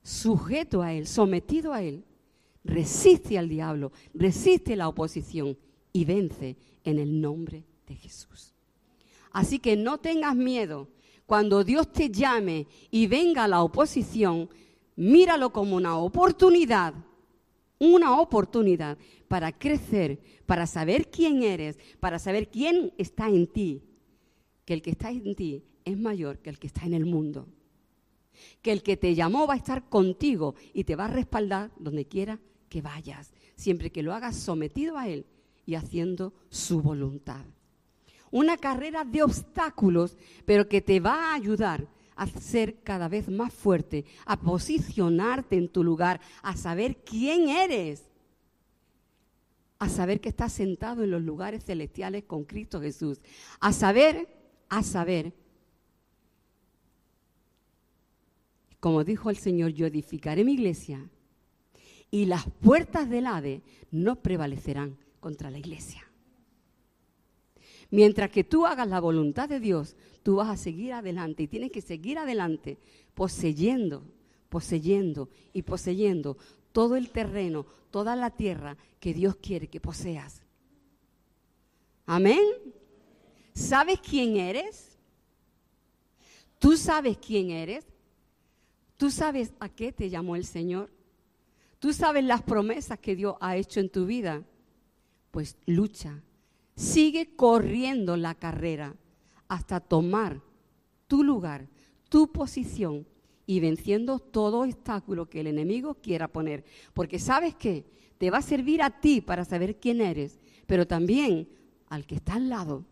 sujeto 0.03 0.81
a 0.81 0.93
Él, 0.93 1.07
sometido 1.07 1.73
a 1.73 1.81
Él, 1.83 2.03
resiste 2.67 3.37
al 3.37 3.49
diablo, 3.49 3.91
resiste 4.13 4.75
la 4.75 4.87
oposición 4.87 5.57
y 5.91 6.05
vence 6.05 6.57
en 6.83 6.99
el 6.99 7.19
nombre 7.19 7.63
de 7.87 7.95
Jesús. 7.95 8.53
Así 9.31 9.59
que 9.59 9.75
no 9.75 9.97
tengas 9.97 10.35
miedo. 10.35 10.89
Cuando 11.25 11.63
Dios 11.63 11.91
te 11.91 12.09
llame 12.09 12.67
y 12.89 13.07
venga 13.07 13.47
la 13.47 13.61
oposición, 13.61 14.49
míralo 14.95 15.51
como 15.51 15.75
una 15.75 15.97
oportunidad 15.97 16.93
una 17.79 18.19
oportunidad 18.19 18.97
para 19.27 19.51
crecer, 19.51 20.19
para 20.45 20.67
saber 20.67 21.09
quién 21.09 21.43
eres, 21.43 21.77
para 21.99 22.19
saber 22.19 22.49
quién 22.49 22.93
está 22.97 23.29
en 23.29 23.47
ti, 23.47 23.83
que 24.65 24.73
el 24.73 24.81
que 24.81 24.91
está 24.91 25.11
en 25.11 25.35
ti 25.35 25.63
es 25.85 25.97
mayor 25.97 26.39
que 26.39 26.49
el 26.49 26.59
que 26.59 26.67
está 26.67 26.85
en 26.85 26.93
el 26.93 27.05
mundo, 27.05 27.47
que 28.61 28.71
el 28.71 28.83
que 28.83 28.97
te 28.97 29.15
llamó 29.15 29.47
va 29.47 29.53
a 29.53 29.57
estar 29.57 29.87
contigo 29.89 30.55
y 30.73 30.83
te 30.83 30.95
va 30.95 31.05
a 31.05 31.09
respaldar 31.09 31.71
donde 31.77 32.05
quiera 32.05 32.39
que 32.69 32.81
vayas, 32.81 33.31
siempre 33.55 33.91
que 33.91 34.03
lo 34.03 34.13
hagas 34.13 34.35
sometido 34.35 34.97
a 34.97 35.07
Él 35.07 35.25
y 35.65 35.75
haciendo 35.75 36.33
su 36.49 36.81
voluntad. 36.81 37.45
una 38.29 38.57
carrera 38.57 39.05
de 39.05 39.23
obstáculos, 39.23 40.17
pero 40.45 40.67
que 40.67 40.81
te 40.81 40.99
va 40.99 41.31
a 41.31 41.35
ayudar 41.35 41.87
a 42.17 42.27
ser 42.27 42.81
cada 42.83 43.07
vez 43.07 43.29
más 43.29 43.53
fuerte, 43.53 44.03
a 44.25 44.37
posicionarte 44.37 45.55
en 45.55 45.69
tu 45.69 45.81
lugar, 45.81 46.19
a 46.41 46.57
saber 46.57 46.97
quién 47.05 47.47
eres, 47.47 48.03
a 49.79 49.87
saber 49.87 50.19
que 50.19 50.29
estás 50.29 50.51
sentado 50.51 51.03
en 51.03 51.11
los 51.11 51.21
lugares 51.21 51.63
celestiales 51.63 52.23
con 52.25 52.43
Cristo 52.43 52.81
Jesús, 52.81 53.21
a 53.59 53.71
saber, 53.71 54.27
a 54.67 54.83
saber, 54.83 55.33
como 58.79 59.03
dijo 59.03 59.29
el 59.29 59.37
Señor, 59.37 59.71
yo 59.71 59.85
edificaré 59.85 60.43
mi 60.43 60.53
iglesia 60.53 61.09
y 62.11 62.25
las 62.25 62.45
puertas 62.61 63.09
del 63.09 63.27
Hade 63.27 63.61
no 63.91 64.17
prevalecerán 64.17 64.97
contra 65.19 65.51
la 65.51 65.59
iglesia. 65.59 66.07
Mientras 67.89 68.29
que 68.31 68.43
tú 68.43 68.65
hagas 68.65 68.87
la 68.87 68.99
voluntad 68.99 69.47
de 69.47 69.59
Dios, 69.59 69.95
tú 70.23 70.35
vas 70.35 70.49
a 70.49 70.57
seguir 70.57 70.93
adelante 70.93 71.43
y 71.43 71.47
tienes 71.47 71.71
que 71.71 71.81
seguir 71.81 72.17
adelante 72.17 72.77
poseyendo, 73.13 74.03
poseyendo 74.49 75.29
y 75.53 75.61
poseyendo 75.61 76.37
todo 76.71 76.95
el 76.95 77.09
terreno, 77.09 77.65
toda 77.91 78.15
la 78.15 78.29
tierra 78.31 78.77
que 78.99 79.13
Dios 79.13 79.37
quiere 79.37 79.67
que 79.67 79.79
poseas. 79.79 80.41
Amén. 82.05 82.41
¿Sabes 83.53 83.99
quién 83.99 84.37
eres? 84.37 84.97
¿Tú 86.59 86.75
sabes 86.77 87.17
quién 87.17 87.51
eres? 87.51 87.85
¿Tú 88.97 89.09
sabes 89.09 89.53
a 89.59 89.69
qué 89.69 89.91
te 89.91 90.09
llamó 90.09 90.35
el 90.35 90.45
Señor? 90.45 90.89
¿Tú 91.87 91.93
sabes 91.93 92.25
las 92.25 92.41
promesas 92.41 92.99
que 92.99 93.15
Dios 93.15 93.37
ha 93.39 93.55
hecho 93.55 93.79
en 93.79 93.89
tu 93.89 94.05
vida? 94.05 94.43
Pues 95.31 95.55
lucha, 95.65 96.21
Sigue 96.75 97.33
corriendo 97.37 98.17
la 98.17 98.35
carrera 98.35 98.93
hasta 99.47 99.79
tomar 99.79 100.41
tu 101.07 101.23
lugar, 101.23 101.69
tu 102.09 102.29
posición 102.33 103.07
y 103.45 103.61
venciendo 103.61 104.19
todo 104.19 104.63
obstáculo 104.63 105.29
que 105.29 105.39
el 105.39 105.47
enemigo 105.47 105.95
quiera 105.95 106.27
poner. 106.27 106.65
Porque 106.93 107.19
sabes 107.19 107.55
que 107.55 107.85
te 108.17 108.31
va 108.31 108.39
a 108.39 108.41
servir 108.41 108.81
a 108.81 108.99
ti 108.99 109.21
para 109.21 109.45
saber 109.45 109.79
quién 109.79 110.01
eres, 110.01 110.41
pero 110.65 110.85
también 110.87 111.47
al 111.87 112.05
que 112.05 112.15
está 112.15 112.33
al 112.33 112.49
lado 112.49 112.83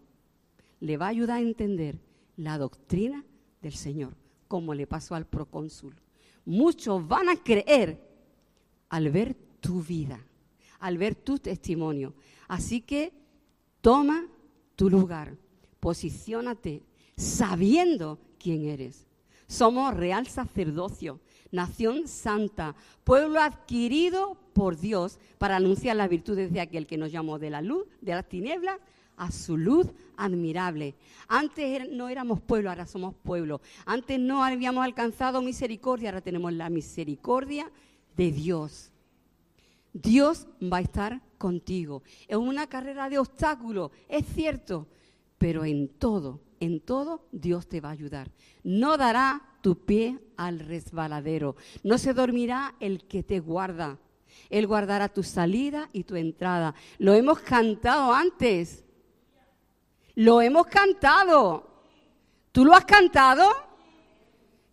le 0.80 0.96
va 0.96 1.08
a 1.08 1.10
ayudar 1.10 1.40
a 1.40 1.42
entender 1.42 2.00
la 2.38 2.58
doctrina 2.58 3.26
del 3.62 3.74
Señor, 3.74 4.16
como 4.48 4.74
le 4.74 4.88
pasó 4.88 5.16
al 5.16 5.28
procónsul. 5.28 5.98
Muchos 6.46 7.06
van 7.06 7.28
a 7.28 7.36
creer 7.36 8.05
al 8.90 9.10
ver 9.10 9.36
tu 9.60 9.82
vida, 9.82 10.20
al 10.80 10.98
ver 10.98 11.16
tu 11.16 11.40
testimonio. 11.40 12.14
Así 12.48 12.82
que 12.82 13.12
Toma 13.86 14.26
tu 14.76 14.90
lugar, 14.90 15.38
posiciónate 15.80 16.82
sabiendo 17.16 18.18
quién 18.40 18.66
eres. 18.66 19.06
Somos 19.46 19.94
real 19.94 20.26
sacerdocio, 20.26 21.20
nación 21.52 22.08
santa, 22.08 22.76
pueblo 23.04 23.40
adquirido 23.40 24.40
por 24.54 24.80
Dios 24.80 25.20
para 25.38 25.58
anunciar 25.58 25.98
las 25.98 26.10
virtudes 26.10 26.52
de 26.52 26.62
aquel 26.62 26.88
que 26.88 26.98
nos 26.98 27.12
llamó 27.12 27.38
de 27.38 27.52
la 27.52 27.62
luz, 27.62 27.86
de 28.02 28.16
las 28.16 28.28
tinieblas, 28.28 28.80
a 29.18 29.32
su 29.32 29.56
luz 29.56 29.86
admirable. 30.18 30.96
Antes 31.28 31.80
er, 31.80 31.92
no 31.92 32.10
éramos 32.10 32.42
pueblo, 32.42 32.72
ahora 32.72 32.88
somos 32.88 33.14
pueblo. 33.14 33.62
Antes 33.86 34.20
no 34.20 34.44
habíamos 34.44 34.84
alcanzado 34.84 35.44
misericordia, 35.44 36.10
ahora 36.10 36.22
tenemos 36.22 36.52
la 36.54 36.72
misericordia 36.72 37.72
de 38.16 38.32
Dios. 38.32 38.92
Dios 39.94 40.48
va 40.62 40.78
a 40.78 40.82
estar 40.82 41.22
contigo. 41.38 42.04
Es 42.28 42.38
una 42.38 42.68
carrera 42.68 43.10
de 43.10 43.18
obstáculos, 43.18 43.92
es 44.10 44.26
cierto, 44.26 44.88
pero 45.38 45.64
en 45.64 45.88
todo, 45.88 46.42
en 46.60 46.80
todo 46.80 47.26
Dios 47.32 47.68
te 47.68 47.82
va 47.82 47.90
a 47.90 47.94
ayudar. 47.94 48.30
No 48.64 48.98
dará 48.98 49.42
tu 49.62 49.86
pie 49.86 50.20
al 50.38 50.60
resbaladero. 50.60 51.56
No 51.84 51.98
se 51.98 52.14
dormirá 52.14 52.76
el 52.80 53.06
que 53.08 53.24
te 53.24 53.40
guarda. 53.40 53.98
Él 54.50 54.68
guardará 54.68 55.10
tu 55.10 55.24
salida 55.24 55.90
y 55.94 56.04
tu 56.04 56.16
entrada. 56.16 56.76
Lo 56.98 57.14
hemos 57.14 57.40
cantado 57.40 58.14
antes. 58.14 58.84
Lo 60.14 60.42
hemos 60.42 60.68
cantado. 60.68 61.68
¿Tú 62.52 62.64
lo 62.64 62.74
has 62.74 62.86
cantado? 62.86 63.50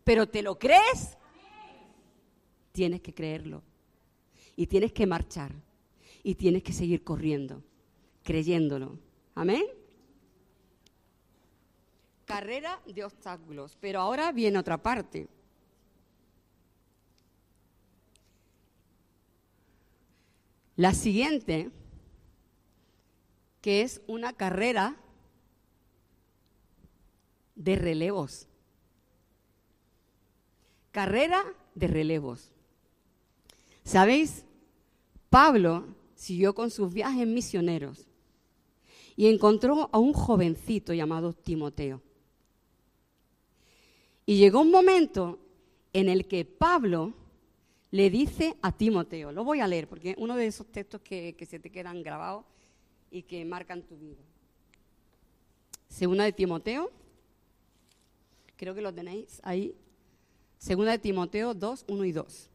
¿Pero 0.04 0.28
te 0.28 0.42
lo 0.42 0.58
crees? 0.58 1.16
Tienes 2.72 3.00
que 3.00 3.14
creerlo 3.14 3.62
y 4.56 4.66
tienes 4.66 4.92
que 4.92 5.06
marchar 5.06 5.52
y 6.22 6.34
tienes 6.34 6.62
que 6.62 6.72
seguir 6.72 7.04
corriendo, 7.04 7.62
creyéndolo. 8.22 8.98
Amén. 9.34 9.64
Carrera 12.24 12.80
de 12.86 13.04
obstáculos, 13.04 13.76
pero 13.80 14.00
ahora 14.00 14.32
viene 14.32 14.58
otra 14.58 14.78
parte. 14.82 15.28
La 20.76 20.94
siguiente, 20.94 21.70
que 23.60 23.82
es 23.82 24.00
una 24.06 24.32
carrera 24.32 24.96
de 27.54 27.76
relevos. 27.76 28.48
Carrera 30.90 31.44
de 31.74 31.86
relevos. 31.86 32.51
¿Sabéis? 33.84 34.44
Pablo 35.28 35.86
siguió 36.14 36.54
con 36.54 36.70
sus 36.70 36.92
viajes 36.92 37.26
misioneros 37.26 38.06
y 39.16 39.28
encontró 39.28 39.88
a 39.92 39.98
un 39.98 40.12
jovencito 40.12 40.92
llamado 40.92 41.32
Timoteo. 41.32 42.00
Y 44.24 44.36
llegó 44.36 44.60
un 44.60 44.70
momento 44.70 45.38
en 45.92 46.08
el 46.08 46.26
que 46.26 46.44
Pablo 46.44 47.12
le 47.90 48.08
dice 48.08 48.56
a 48.62 48.72
Timoteo, 48.72 49.32
lo 49.32 49.44
voy 49.44 49.60
a 49.60 49.68
leer 49.68 49.88
porque 49.88 50.12
es 50.12 50.16
uno 50.18 50.36
de 50.36 50.46
esos 50.46 50.66
textos 50.66 51.00
que, 51.02 51.36
se 51.48 51.58
te 51.58 51.70
quedan 51.70 52.02
grabados 52.02 52.44
y 53.10 53.22
que 53.22 53.44
marcan 53.44 53.82
tu 53.82 53.96
vida. 53.96 54.22
Segunda 55.88 56.24
de 56.24 56.32
Timoteo, 56.32 56.90
creo 58.56 58.74
que 58.74 58.80
lo 58.80 58.94
tenéis 58.94 59.40
ahí. 59.44 59.74
Segunda 60.56 60.92
de 60.92 60.98
Timoteo 60.98 61.52
2, 61.52 61.84
1 61.88 62.04
y 62.04 62.12
2. 62.12 62.50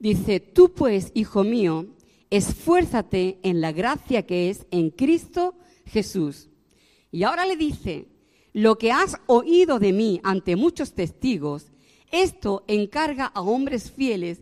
Dice, 0.00 0.40
tú 0.40 0.72
pues, 0.72 1.12
hijo 1.14 1.44
mío, 1.44 1.86
esfuérzate 2.30 3.38
en 3.42 3.60
la 3.60 3.70
gracia 3.70 4.24
que 4.24 4.48
es 4.48 4.66
en 4.70 4.88
Cristo 4.88 5.54
Jesús. 5.84 6.48
Y 7.12 7.22
ahora 7.22 7.44
le 7.44 7.56
dice, 7.56 8.08
lo 8.54 8.78
que 8.78 8.92
has 8.92 9.16
oído 9.26 9.78
de 9.78 9.92
mí 9.92 10.18
ante 10.24 10.56
muchos 10.56 10.94
testigos, 10.94 11.70
esto 12.10 12.64
encarga 12.66 13.26
a 13.26 13.42
hombres 13.42 13.90
fieles, 13.90 14.40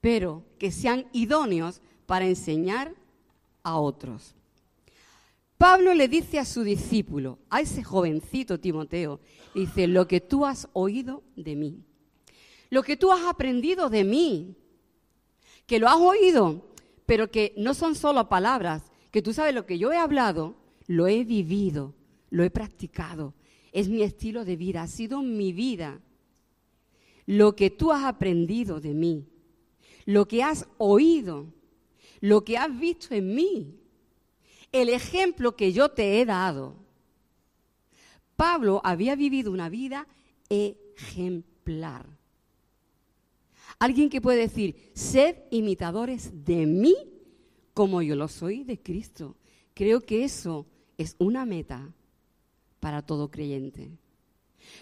pero 0.00 0.44
que 0.58 0.72
sean 0.72 1.06
idóneos 1.12 1.82
para 2.06 2.26
enseñar 2.26 2.94
a 3.62 3.78
otros. 3.78 4.34
Pablo 5.58 5.92
le 5.92 6.08
dice 6.08 6.38
a 6.38 6.46
su 6.46 6.62
discípulo, 6.62 7.40
a 7.50 7.60
ese 7.60 7.84
jovencito 7.84 8.58
Timoteo, 8.58 9.20
dice, 9.54 9.86
lo 9.86 10.08
que 10.08 10.22
tú 10.22 10.46
has 10.46 10.68
oído 10.72 11.24
de 11.36 11.56
mí, 11.56 11.84
lo 12.70 12.82
que 12.82 12.96
tú 12.96 13.12
has 13.12 13.26
aprendido 13.26 13.90
de 13.90 14.04
mí, 14.04 14.56
que 15.68 15.78
lo 15.78 15.86
has 15.86 16.00
oído, 16.00 16.64
pero 17.04 17.30
que 17.30 17.52
no 17.58 17.74
son 17.74 17.94
solo 17.94 18.26
palabras, 18.28 18.90
que 19.10 19.20
tú 19.20 19.34
sabes 19.34 19.54
lo 19.54 19.66
que 19.66 19.78
yo 19.78 19.92
he 19.92 19.98
hablado, 19.98 20.56
lo 20.86 21.06
he 21.06 21.24
vivido, 21.24 21.94
lo 22.30 22.42
he 22.42 22.48
practicado, 22.48 23.34
es 23.70 23.88
mi 23.90 24.02
estilo 24.02 24.46
de 24.46 24.56
vida, 24.56 24.82
ha 24.82 24.88
sido 24.88 25.20
mi 25.20 25.52
vida. 25.52 26.00
Lo 27.26 27.54
que 27.54 27.68
tú 27.68 27.92
has 27.92 28.04
aprendido 28.04 28.80
de 28.80 28.94
mí, 28.94 29.26
lo 30.06 30.26
que 30.26 30.42
has 30.42 30.66
oído, 30.78 31.52
lo 32.20 32.44
que 32.44 32.56
has 32.56 32.76
visto 32.80 33.14
en 33.14 33.34
mí, 33.34 33.74
el 34.72 34.88
ejemplo 34.88 35.54
que 35.54 35.74
yo 35.74 35.90
te 35.90 36.18
he 36.18 36.24
dado. 36.24 36.76
Pablo 38.36 38.80
había 38.84 39.16
vivido 39.16 39.52
una 39.52 39.68
vida 39.68 40.06
ejemplar. 40.48 42.17
Alguien 43.78 44.10
que 44.10 44.20
puede 44.20 44.40
decir, 44.40 44.90
sed 44.94 45.36
imitadores 45.50 46.44
de 46.44 46.66
mí 46.66 46.96
como 47.74 48.02
yo 48.02 48.16
lo 48.16 48.26
soy 48.26 48.64
de 48.64 48.80
Cristo. 48.80 49.36
Creo 49.74 50.00
que 50.00 50.24
eso 50.24 50.66
es 50.96 51.14
una 51.18 51.46
meta 51.46 51.94
para 52.80 53.02
todo 53.02 53.30
creyente. 53.30 53.90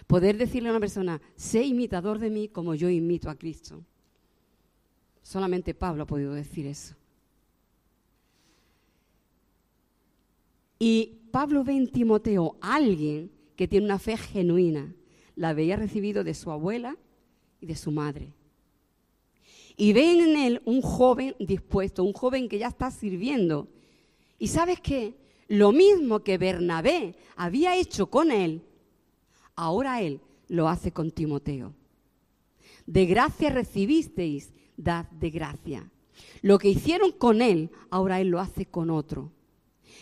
Poder 0.07 0.39
decirle 0.39 0.71
a 0.71 0.73
una 0.73 0.81
persona, 0.81 1.21
sé 1.35 1.65
imitador 1.65 2.19
de 2.19 2.31
mí 2.31 2.49
como 2.49 2.75
yo 2.75 2.89
imito 2.89 3.29
a 3.29 3.37
Cristo. 3.37 3.85
Solamente 5.23 5.75
Pablo 5.75 6.05
ha 6.05 6.07
podido 6.07 6.33
decir 6.33 6.67
eso. 6.67 6.95
Y 10.79 11.19
Pablo 11.31 11.65
ve 11.65 11.77
en 11.77 11.91
Timoteo 11.91 12.57
alguien 12.61 13.31
que 13.57 13.69
tiene 13.69 13.87
una 13.87 13.99
fe 13.99 14.17
genuina, 14.17 14.95
la 15.35 15.51
había 15.51 15.77
recibido 15.77 16.25
de 16.25 16.35
su 16.35 16.51
abuela 16.51 16.97
y 17.61 17.67
de 17.67 17.77
su 17.77 17.91
madre. 17.91 18.33
Y 19.77 19.93
ven 19.93 20.21
en 20.21 20.37
él 20.37 20.63
un 20.65 20.81
joven 20.81 21.35
dispuesto, 21.39 22.03
un 22.03 22.13
joven 22.13 22.49
que 22.49 22.59
ya 22.59 22.69
está 22.69 22.91
sirviendo. 22.91 23.69
Y 24.39 24.49
sabes 24.49 24.81
qué? 24.81 25.15
Lo 25.49 25.73
mismo 25.73 26.21
que 26.21 26.39
Bernabé 26.39 27.15
había 27.37 27.77
hecho 27.77 28.09
con 28.09 28.31
él, 28.31 28.63
ahora 29.55 30.03
él 30.03 30.21
lo 30.49 30.69
hace 30.69 30.93
con 30.93 31.11
Timoteo. 31.11 31.75
De 32.87 33.07
gracia 33.07 33.51
recibisteis, 33.51 34.53
dad 34.77 35.07
de 35.11 35.31
gracia. 35.31 35.91
Lo 36.43 36.59
que 36.59 36.69
hicieron 36.69 37.13
con 37.13 37.43
él, 37.43 37.71
ahora 37.91 38.21
él 38.21 38.29
lo 38.29 38.41
hace 38.41 38.67
con 38.67 38.91
otro. 38.91 39.33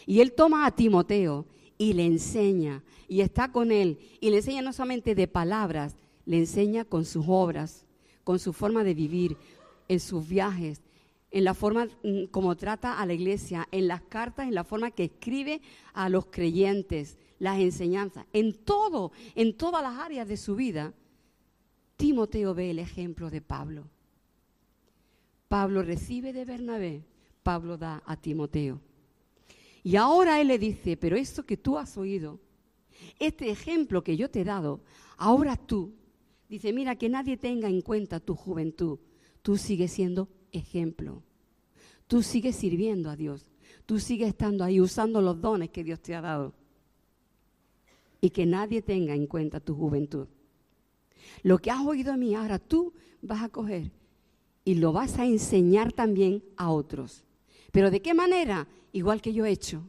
Y 0.07 0.21
él 0.21 0.33
toma 0.33 0.67
a 0.67 0.75
Timoteo 0.75 1.47
y 1.79 1.93
le 1.93 2.05
enseña, 2.07 2.83
y 3.09 3.21
está 3.21 3.51
con 3.51 3.73
él, 3.73 3.99
y 4.21 4.31
le 4.31 4.37
enseña 4.37 4.63
no 4.63 4.73
solamente 4.73 5.15
de 5.15 5.27
palabras, 5.27 5.97
le 6.25 6.39
enseña 6.39 6.85
con 6.85 7.05
sus 7.05 7.25
obras, 7.27 7.85
con 8.23 8.39
su 8.39 8.53
forma 8.53 8.85
de 8.85 8.95
vivir, 8.95 9.37
en 9.89 10.01
sus 10.01 10.29
viajes, 10.29 10.83
en 11.31 11.45
la 11.45 11.55
forma 11.55 11.89
mm, 12.03 12.27
como 12.31 12.57
trata 12.57 13.01
a 13.01 13.07
la 13.07 13.13
iglesia, 13.13 13.69
en 13.73 13.89
las 13.89 14.03
cartas, 14.03 14.47
en 14.47 14.55
la 14.55 14.65
forma 14.65 14.91
que 14.91 15.05
escribe 15.05 15.61
a 15.93 16.09
los 16.09 16.27
creyentes, 16.27 17.19
las 17.39 17.59
enseñanzas, 17.59 18.27
en 18.33 18.55
todo, 18.55 19.13
en 19.35 19.57
todas 19.57 19.83
las 19.83 19.99
áreas 19.99 20.29
de 20.29 20.37
su 20.37 20.55
vida. 20.55 20.95
Timoteo 21.97 22.55
ve 22.55 22.71
el 22.71 22.79
ejemplo 22.79 23.31
de 23.31 23.41
Pablo. 23.41 23.85
Pablo 25.49 25.83
recibe 25.83 26.33
de 26.33 26.45
Bernabé, 26.45 27.05
Pablo 27.43 27.77
da 27.77 28.03
a 28.07 28.17
Timoteo. 28.17 28.81
Y 29.83 29.97
ahora 29.97 30.41
él 30.41 30.49
le 30.49 30.59
dice, 30.59 30.97
pero 30.97 31.17
esto 31.17 31.45
que 31.45 31.57
tú 31.57 31.79
has 31.79 31.97
oído, 31.97 32.41
este 33.19 33.51
ejemplo 33.51 34.03
que 34.03 34.17
yo 34.17 34.31
te 34.31 34.41
he 34.41 34.45
dado, 34.45 34.81
ahora 35.17 35.57
tú, 35.57 35.93
dice, 36.49 36.73
mira, 36.73 36.97
que 36.97 37.09
nadie 37.09 37.37
tenga 37.37 37.69
en 37.69 37.83
cuenta 37.83 38.21
tu 38.21 38.35
juventud, 38.35 38.99
tú 39.45 39.59
sigues 39.59 39.93
siendo 39.93 40.27
ejemplo. 40.53 41.23
Tú 42.07 42.23
sigues 42.23 42.57
sirviendo 42.57 43.11
a 43.11 43.17
Dios. 43.17 43.45
Tú 43.85 44.01
sigues 44.01 44.29
estando 44.29 44.65
ahí 44.65 44.81
usando 44.81 45.21
los 45.21 45.39
dones 45.39 45.69
que 45.69 45.85
Dios 45.85 46.01
te 46.01 46.15
ha 46.15 46.23
dado. 46.23 46.55
Y 48.23 48.31
que 48.31 48.47
nadie 48.47 48.81
tenga 48.81 49.15
en 49.15 49.27
cuenta 49.27 49.61
tu 49.61 49.75
juventud. 49.75 50.29
Lo 51.43 51.59
que 51.59 51.71
has 51.71 51.85
oído 51.85 52.11
a 52.11 52.17
mí, 52.17 52.35
ahora 52.35 52.59
tú 52.59 52.95
vas 53.21 53.43
a 53.43 53.51
coger 53.51 53.91
y 54.65 54.77
lo 54.77 54.95
vas 54.95 55.19
a 55.19 55.27
enseñar 55.27 55.93
también 55.93 56.43
a 56.57 56.71
otros. 56.71 57.23
Pero 57.71 57.91
¿de 57.91 58.01
qué 58.01 58.15
manera? 58.15 58.67
Igual 58.93 59.21
que 59.21 59.35
yo 59.35 59.45
he 59.45 59.51
hecho. 59.51 59.83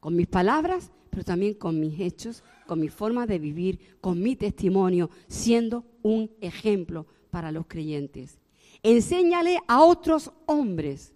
Con 0.00 0.16
mis 0.16 0.26
palabras, 0.26 0.90
pero 1.10 1.22
también 1.22 1.52
con 1.52 1.78
mis 1.78 2.00
hechos, 2.00 2.42
con 2.66 2.80
mi 2.80 2.88
forma 2.88 3.26
de 3.26 3.38
vivir, 3.38 3.98
con 4.00 4.22
mi 4.22 4.36
testimonio, 4.36 5.10
siendo 5.26 5.84
un 6.02 6.30
ejemplo 6.40 7.04
para 7.38 7.52
los 7.52 7.68
creyentes. 7.68 8.36
Enséñale 8.82 9.60
a 9.68 9.84
otros 9.84 10.32
hombres, 10.46 11.12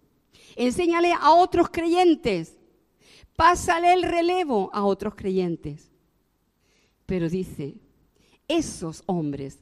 enséñale 0.55 1.13
a 1.13 1.33
otros 1.33 1.69
creyentes, 1.69 2.57
pásale 3.35 3.93
el 3.93 4.05
relevo 4.05 4.71
a 4.73 4.85
otros 4.85 5.17
creyentes. 5.17 5.91
Pero 7.07 7.29
dice, 7.29 7.75
esos 8.47 9.03
hombres 9.07 9.59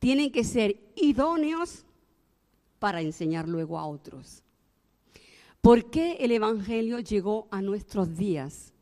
tienen 0.00 0.32
que 0.32 0.42
ser 0.42 0.80
idóneos 0.96 1.84
para 2.80 3.02
enseñar 3.02 3.48
luego 3.48 3.78
a 3.78 3.86
otros. 3.86 4.42
¿Por 5.60 5.92
qué 5.92 6.14
el 6.18 6.32
Evangelio 6.32 6.98
llegó 6.98 7.46
a 7.52 7.62
nuestros 7.62 8.16
días? 8.16 8.72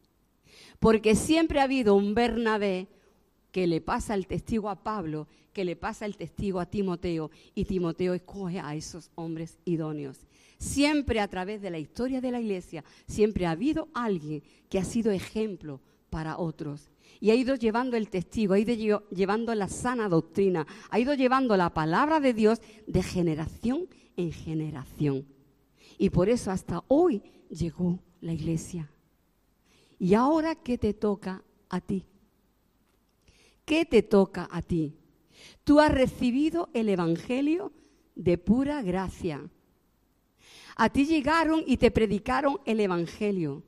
Porque 0.80 1.14
siempre 1.14 1.60
ha 1.60 1.64
habido 1.64 1.94
un 1.94 2.14
Bernabé 2.14 2.88
que 3.58 3.66
le 3.66 3.80
pasa 3.80 4.14
el 4.14 4.28
testigo 4.28 4.70
a 4.70 4.84
Pablo 4.84 5.26
que 5.52 5.64
le 5.64 5.74
pasa 5.74 6.06
el 6.06 6.16
testigo 6.16 6.60
a 6.60 6.66
Timoteo 6.66 7.32
y 7.56 7.64
Timoteo 7.64 8.14
escoge 8.14 8.60
a 8.60 8.76
esos 8.76 9.10
hombres 9.16 9.58
idóneos. 9.64 10.28
Siempre 10.58 11.18
a 11.18 11.26
través 11.26 11.60
de 11.60 11.70
la 11.70 11.80
historia 11.80 12.20
de 12.20 12.30
la 12.30 12.40
iglesia, 12.40 12.84
siempre 13.08 13.46
ha 13.46 13.50
habido 13.50 13.88
alguien 13.94 14.44
que 14.68 14.78
ha 14.78 14.84
sido 14.84 15.10
ejemplo 15.10 15.80
para 16.08 16.38
otros. 16.38 16.92
Y 17.18 17.30
ha 17.30 17.34
ido 17.34 17.56
llevando 17.56 17.96
el 17.96 18.10
testigo, 18.10 18.54
ha 18.54 18.60
ido 18.60 19.02
llevando 19.10 19.52
la 19.56 19.66
sana 19.66 20.08
doctrina, 20.08 20.64
ha 20.90 21.00
ido 21.00 21.14
llevando 21.14 21.56
la 21.56 21.74
palabra 21.74 22.20
de 22.20 22.34
Dios 22.34 22.60
de 22.86 23.02
generación 23.02 23.88
en 24.16 24.30
generación. 24.30 25.26
Y 25.98 26.10
por 26.10 26.28
eso 26.28 26.52
hasta 26.52 26.84
hoy 26.86 27.20
llegó 27.50 27.98
la 28.20 28.32
iglesia. 28.32 28.88
¿Y 29.98 30.14
ahora 30.14 30.54
qué 30.54 30.78
te 30.78 30.94
toca 30.94 31.42
a 31.68 31.80
ti? 31.80 32.06
¿Qué 33.68 33.84
te 33.84 34.02
toca 34.02 34.48
a 34.50 34.62
ti? 34.62 34.94
Tú 35.62 35.78
has 35.78 35.92
recibido 35.92 36.70
el 36.72 36.88
Evangelio 36.88 37.70
de 38.14 38.38
pura 38.38 38.80
gracia. 38.80 39.46
A 40.74 40.88
ti 40.88 41.04
llegaron 41.04 41.62
y 41.66 41.76
te 41.76 41.90
predicaron 41.90 42.60
el 42.64 42.80
Evangelio. 42.80 43.62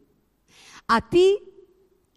A 0.89 1.11
ti 1.11 1.41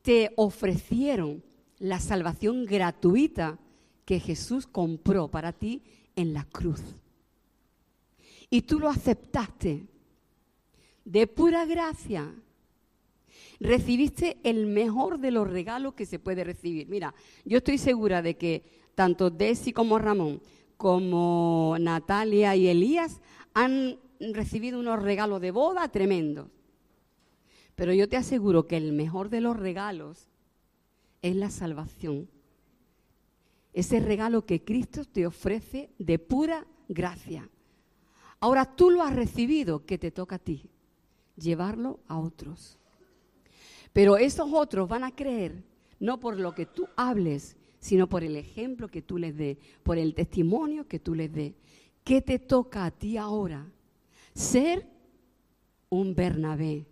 te 0.01 0.31
ofrecieron 0.37 1.43
la 1.77 1.99
salvación 1.99 2.65
gratuita 2.65 3.59
que 4.05 4.21
Jesús 4.21 4.65
compró 4.65 5.27
para 5.27 5.51
ti 5.51 5.83
en 6.15 6.33
la 6.33 6.45
cruz. 6.45 6.79
Y 8.49 8.61
tú 8.61 8.79
lo 8.79 8.87
aceptaste 8.87 9.87
de 11.03 11.27
pura 11.27 11.65
gracia. 11.65 12.33
Recibiste 13.63 14.39
el 14.43 14.65
mejor 14.65 15.19
de 15.19 15.32
los 15.32 15.49
regalos 15.49 15.93
que 15.93 16.06
se 16.06 16.19
puede 16.19 16.43
recibir. 16.43 16.89
Mira, 16.89 17.15
yo 17.45 17.60
estoy 17.60 17.78
segura 17.78 18.21
de 18.21 18.36
que 18.36 18.65
tanto 18.93 19.30
Desi 19.30 19.71
como 19.71 19.97
Ramón, 19.99 20.41
como 20.76 21.78
Natalia 21.80 22.58
y 22.58 22.67
Elías, 22.67 23.21
han 23.54 23.99
recibido 24.19 24.82
unos 24.82 25.02
regalos 25.02 25.39
de 25.39 25.52
boda 25.52 25.88
tremendos. 25.88 26.49
Pero 27.76 27.93
yo 27.93 28.10
te 28.10 28.17
aseguro 28.17 28.67
que 28.67 28.76
el 28.76 28.91
mejor 28.91 29.30
de 29.30 29.39
los 29.39 29.56
regalos 29.56 30.28
es 31.21 31.38
la 31.38 31.49
salvación. 31.49 32.28
Ese 33.71 34.02
regalo 34.02 34.45
que 34.45 34.65
Cristo 34.65 35.06
te 35.06 35.26
ofrece 35.26 35.89
de 35.99 36.19
pura 36.19 36.67
gracia. 36.89 37.49
Ahora 38.41 38.76
tú 38.76 38.89
lo 38.89 39.04
has 39.04 39.15
recibido, 39.15 39.86
que 39.86 39.97
te 39.97 40.12
toca 40.12 40.36
a 40.36 40.39
ti, 40.39 40.69
llevarlo 41.38 42.02
a 42.10 42.19
otros. 42.19 42.78
Pero 43.93 44.17
esos 44.17 44.51
otros 44.51 44.89
van 44.89 45.03
a 45.03 45.15
creer, 45.15 45.63
no 45.99 46.19
por 46.19 46.39
lo 46.39 46.53
que 46.53 46.65
tú 46.65 46.88
hables, 46.95 47.56
sino 47.79 48.10
por 48.10 48.23
el 48.23 48.36
ejemplo 48.36 48.88
que 48.88 49.01
tú 49.01 49.17
les 49.17 49.38
des, 49.38 49.58
por 49.84 49.97
el 49.97 50.15
testimonio 50.15 50.88
que 50.88 50.99
tú 50.99 51.13
les 51.13 51.32
des. 51.32 51.53
¿Qué 52.03 52.21
te 52.21 52.39
toca 52.39 52.86
a 52.86 52.91
ti 52.91 53.17
ahora? 53.17 53.71
Ser 54.34 54.88
un 55.89 56.15
Bernabé, 56.15 56.88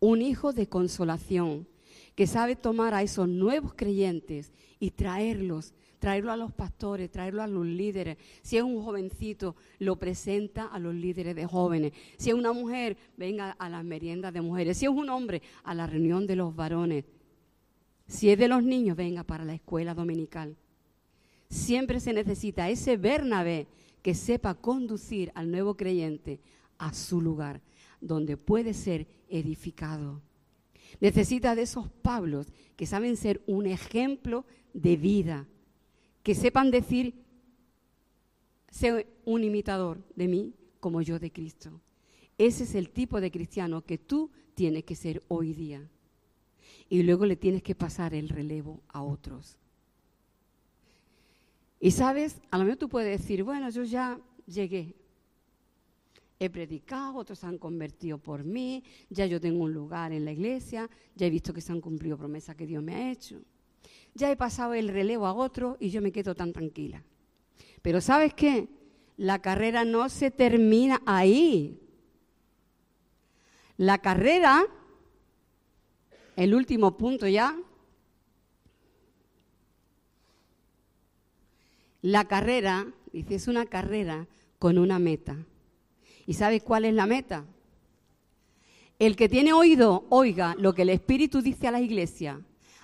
un 0.00 0.20
hijo 0.22 0.52
de 0.52 0.68
consolación, 0.68 1.68
que 2.14 2.26
sabe 2.26 2.56
tomar 2.56 2.94
a 2.94 3.02
esos 3.02 3.28
nuevos 3.28 3.72
creyentes 3.74 4.52
y 4.78 4.90
traerlos, 4.90 5.72
traerlo 6.00 6.32
a 6.32 6.36
los 6.36 6.52
pastores, 6.52 7.10
traerlo 7.10 7.42
a 7.42 7.46
los 7.46 7.64
líderes. 7.64 8.16
Si 8.42 8.56
es 8.56 8.64
un 8.64 8.82
jovencito, 8.82 9.54
lo 9.78 9.96
presenta 9.96 10.66
a 10.66 10.78
los 10.80 10.94
líderes 10.94 11.36
de 11.36 11.46
jóvenes. 11.46 11.92
Si 12.16 12.30
es 12.30 12.34
una 12.34 12.52
mujer, 12.52 12.96
venga 13.16 13.52
a 13.52 13.68
las 13.68 13.84
meriendas 13.84 14.32
de 14.32 14.40
mujeres. 14.40 14.78
Si 14.78 14.86
es 14.86 14.90
un 14.90 15.08
hombre, 15.10 15.42
a 15.62 15.74
la 15.74 15.86
reunión 15.86 16.26
de 16.26 16.36
los 16.36 16.56
varones. 16.56 17.04
Si 18.08 18.30
es 18.30 18.38
de 18.38 18.48
los 18.48 18.64
niños, 18.64 18.96
venga 18.96 19.22
para 19.22 19.44
la 19.44 19.54
escuela 19.54 19.94
dominical. 19.94 20.56
Siempre 21.48 22.00
se 22.00 22.12
necesita 22.12 22.68
ese 22.68 22.96
Bernabé 22.96 23.68
que 24.02 24.14
sepa 24.14 24.54
conducir 24.54 25.30
al 25.34 25.50
nuevo 25.50 25.76
creyente 25.76 26.40
a 26.78 26.94
su 26.94 27.20
lugar, 27.20 27.60
donde 28.00 28.36
puede 28.36 28.72
ser 28.72 29.06
edificado. 29.28 30.22
Necesita 31.00 31.54
de 31.54 31.62
esos 31.62 31.88
Pablos 31.88 32.46
que 32.76 32.86
saben 32.86 33.16
ser 33.16 33.42
un 33.46 33.66
ejemplo 33.66 34.46
de 34.72 34.96
vida, 34.96 35.46
que 36.22 36.34
sepan 36.34 36.70
decir, 36.70 37.14
sé 38.70 39.06
un 39.24 39.44
imitador 39.44 40.02
de 40.14 40.28
mí 40.28 40.54
como 40.80 41.02
yo 41.02 41.18
de 41.18 41.30
Cristo. 41.30 41.80
Ese 42.38 42.64
es 42.64 42.74
el 42.74 42.90
tipo 42.90 43.20
de 43.20 43.30
cristiano 43.30 43.82
que 43.82 43.98
tú 43.98 44.30
tienes 44.54 44.84
que 44.84 44.96
ser 44.96 45.22
hoy 45.28 45.52
día 45.52 45.88
y 46.88 47.02
luego 47.02 47.26
le 47.26 47.36
tienes 47.36 47.62
que 47.62 47.74
pasar 47.74 48.14
el 48.14 48.28
relevo 48.28 48.80
a 48.88 49.02
otros. 49.02 49.56
Y 51.78 51.92
sabes, 51.92 52.40
a 52.50 52.58
lo 52.58 52.64
mejor 52.64 52.78
tú 52.78 52.88
puedes 52.88 53.20
decir, 53.20 53.42
bueno, 53.42 53.70
yo 53.70 53.84
ya 53.84 54.20
llegué, 54.46 54.94
he 56.38 56.50
predicado, 56.50 57.16
otros 57.16 57.38
se 57.38 57.46
han 57.46 57.58
convertido 57.58 58.18
por 58.18 58.44
mí, 58.44 58.82
ya 59.08 59.26
yo 59.26 59.40
tengo 59.40 59.64
un 59.64 59.72
lugar 59.72 60.12
en 60.12 60.24
la 60.24 60.32
iglesia, 60.32 60.90
ya 61.14 61.26
he 61.26 61.30
visto 61.30 61.54
que 61.54 61.60
se 61.60 61.72
han 61.72 61.80
cumplido 61.80 62.18
promesas 62.18 62.56
que 62.56 62.66
Dios 62.66 62.82
me 62.82 62.94
ha 62.94 63.10
hecho, 63.12 63.40
ya 64.14 64.30
he 64.30 64.36
pasado 64.36 64.74
el 64.74 64.88
relevo 64.88 65.26
a 65.26 65.32
otro 65.32 65.76
y 65.80 65.90
yo 65.90 66.02
me 66.02 66.12
quedo 66.12 66.34
tan 66.34 66.52
tranquila. 66.52 67.02
Pero 67.82 68.00
¿sabes 68.00 68.34
qué? 68.34 68.68
La 69.16 69.40
carrera 69.40 69.84
no 69.84 70.08
se 70.08 70.30
termina 70.30 71.02
ahí. 71.06 71.78
La 73.76 73.98
carrera 73.98 74.66
el 76.40 76.54
último 76.54 76.96
punto 76.96 77.28
ya. 77.28 77.54
La 82.00 82.24
carrera, 82.24 82.86
dice, 83.12 83.34
es 83.34 83.46
una 83.46 83.66
carrera 83.66 84.26
con 84.58 84.78
una 84.78 84.98
meta. 84.98 85.36
¿Y 86.26 86.32
sabe 86.32 86.62
cuál 86.62 86.86
es 86.86 86.94
la 86.94 87.04
meta? 87.04 87.44
El 88.98 89.16
que 89.16 89.28
tiene 89.28 89.52
oído, 89.52 90.06
oiga 90.08 90.54
lo 90.58 90.72
que 90.72 90.80
el 90.80 90.88
Espíritu 90.88 91.42
dice 91.42 91.68
a 91.68 91.72
la 91.72 91.82
iglesia. 91.82 92.40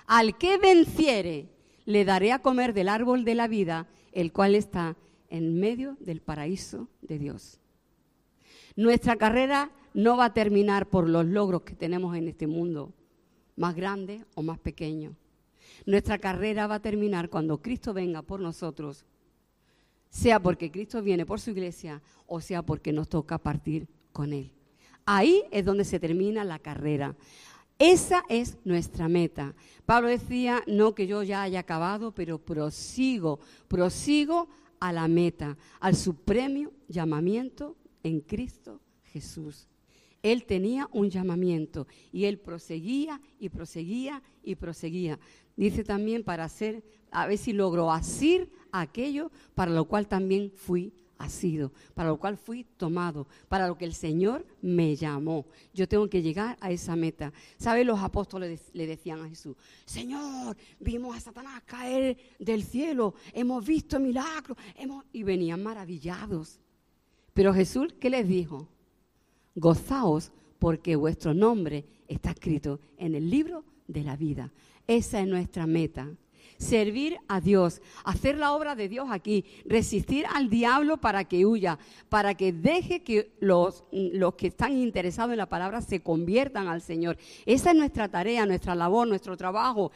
Al 0.07 0.37
que 0.37 0.57
venciere, 0.57 1.49
le 1.85 2.05
daré 2.05 2.31
a 2.31 2.39
comer 2.39 2.73
del 2.73 2.89
árbol 2.89 3.23
de 3.25 3.35
la 3.35 3.47
vida, 3.47 3.87
el 4.13 4.31
cual 4.31 4.55
está 4.55 4.95
en 5.29 5.59
medio 5.59 5.97
del 5.99 6.21
paraíso 6.21 6.87
de 7.01 7.19
Dios. 7.19 7.59
Nuestra 8.75 9.17
carrera 9.17 9.71
no 9.93 10.15
va 10.15 10.25
a 10.25 10.33
terminar 10.33 10.87
por 10.87 11.09
los 11.09 11.25
logros 11.25 11.63
que 11.63 11.75
tenemos 11.75 12.15
en 12.15 12.27
este 12.27 12.47
mundo, 12.47 12.93
más 13.55 13.75
grande 13.75 14.23
o 14.35 14.43
más 14.43 14.59
pequeño. 14.59 15.15
Nuestra 15.85 16.17
carrera 16.17 16.67
va 16.67 16.75
a 16.75 16.81
terminar 16.81 17.29
cuando 17.29 17.61
Cristo 17.61 17.93
venga 17.93 18.21
por 18.21 18.39
nosotros, 18.39 19.05
sea 20.09 20.39
porque 20.39 20.71
Cristo 20.71 21.01
viene 21.01 21.25
por 21.25 21.39
su 21.39 21.51
iglesia 21.51 22.01
o 22.27 22.39
sea 22.39 22.61
porque 22.61 22.93
nos 22.93 23.09
toca 23.09 23.37
partir 23.37 23.87
con 24.13 24.33
Él. 24.33 24.51
Ahí 25.05 25.43
es 25.51 25.63
donde 25.63 25.85
se 25.85 25.99
termina 25.99 26.43
la 26.43 26.59
carrera. 26.59 27.15
Esa 27.79 28.23
es 28.27 28.57
nuestra 28.63 29.07
meta. 29.07 29.53
Pablo 29.85 30.09
decía, 30.09 30.63
no 30.65 30.95
que 30.95 31.05
yo 31.05 31.21
ya 31.21 31.43
haya 31.43 31.59
acabado, 31.59 32.13
pero 32.13 32.39
prosigo, 32.39 33.39
prosigo 33.67 34.47
a 34.79 34.91
la 34.91 35.07
meta, 35.07 35.57
al 35.79 35.95
supremo 35.95 36.71
llamamiento 36.87 37.75
en 38.03 38.21
Cristo 38.21 38.81
Jesús. 39.03 39.67
Él 40.23 40.45
tenía 40.45 40.89
un 40.91 41.09
llamamiento 41.09 41.87
y 42.11 42.25
él 42.25 42.39
proseguía 42.39 43.21
y 43.39 43.49
proseguía 43.49 44.23
y 44.43 44.55
proseguía. 44.55 45.19
Dice 45.55 45.83
también 45.83 46.23
para 46.23 46.45
hacer, 46.45 46.83
a 47.11 47.27
ver 47.27 47.37
si 47.37 47.53
logró 47.53 47.91
asir 47.91 48.51
aquello 48.71 49.31
para 49.53 49.71
lo 49.71 49.85
cual 49.85 50.07
también 50.07 50.51
fui 50.51 50.93
asido, 51.17 51.71
para 51.93 52.09
lo 52.09 52.17
cual 52.17 52.37
fui 52.37 52.63
tomado, 52.63 53.27
para 53.47 53.67
lo 53.67 53.77
que 53.77 53.85
el 53.85 53.93
Señor 53.93 54.45
me 54.61 54.95
llamó. 54.95 55.45
Yo 55.73 55.87
tengo 55.87 56.09
que 56.09 56.21
llegar 56.21 56.57
a 56.59 56.71
esa 56.71 56.95
meta. 56.95 57.33
¿Sabe? 57.57 57.83
Los 57.83 57.99
apóstoles 57.99 58.69
le 58.73 58.87
decían 58.87 59.21
a 59.21 59.29
Jesús, 59.29 59.55
Señor, 59.85 60.57
vimos 60.79 61.15
a 61.15 61.19
Satanás 61.19 61.61
caer 61.65 62.17
del 62.39 62.63
cielo, 62.63 63.15
hemos 63.33 63.65
visto 63.65 63.99
milagros, 63.99 64.57
hemos... 64.75 65.05
y 65.13 65.23
venían 65.23 65.61
maravillados. 65.63 66.59
Pero 67.33 67.53
Jesús, 67.53 67.93
¿qué 67.99 68.09
les 68.09 68.27
dijo? 68.27 68.67
Gozaos 69.55 70.31
porque 70.59 70.95
vuestro 70.95 71.33
nombre 71.33 71.85
está 72.07 72.31
escrito 72.31 72.79
en 72.97 73.15
el 73.15 73.29
libro 73.29 73.63
de 73.87 74.03
la 74.03 74.15
vida. 74.15 74.51
Esa 74.87 75.19
es 75.19 75.27
nuestra 75.27 75.67
meta 75.67 76.09
servir 76.57 77.17
a 77.27 77.39
Dios, 77.39 77.81
hacer 78.03 78.37
la 78.37 78.53
obra 78.53 78.75
de 78.75 78.89
Dios 78.89 79.07
aquí, 79.11 79.45
resistir 79.65 80.25
al 80.33 80.49
diablo 80.49 80.97
para 80.97 81.23
que 81.23 81.45
huya, 81.45 81.77
para 82.09 82.35
que 82.35 82.51
deje 82.51 83.03
que 83.03 83.31
los, 83.39 83.83
los 83.91 84.33
que 84.35 84.47
están 84.47 84.77
interesados 84.77 85.31
en 85.31 85.37
la 85.37 85.49
palabra 85.49 85.81
se 85.81 86.01
conviertan 86.01 86.67
al 86.67 86.81
Señor. 86.81 87.17
Esa 87.45 87.71
es 87.71 87.77
nuestra 87.77 88.09
tarea, 88.09 88.45
nuestra 88.45 88.75
labor, 88.75 89.07
nuestro 89.07 89.37
trabajo, 89.37 89.91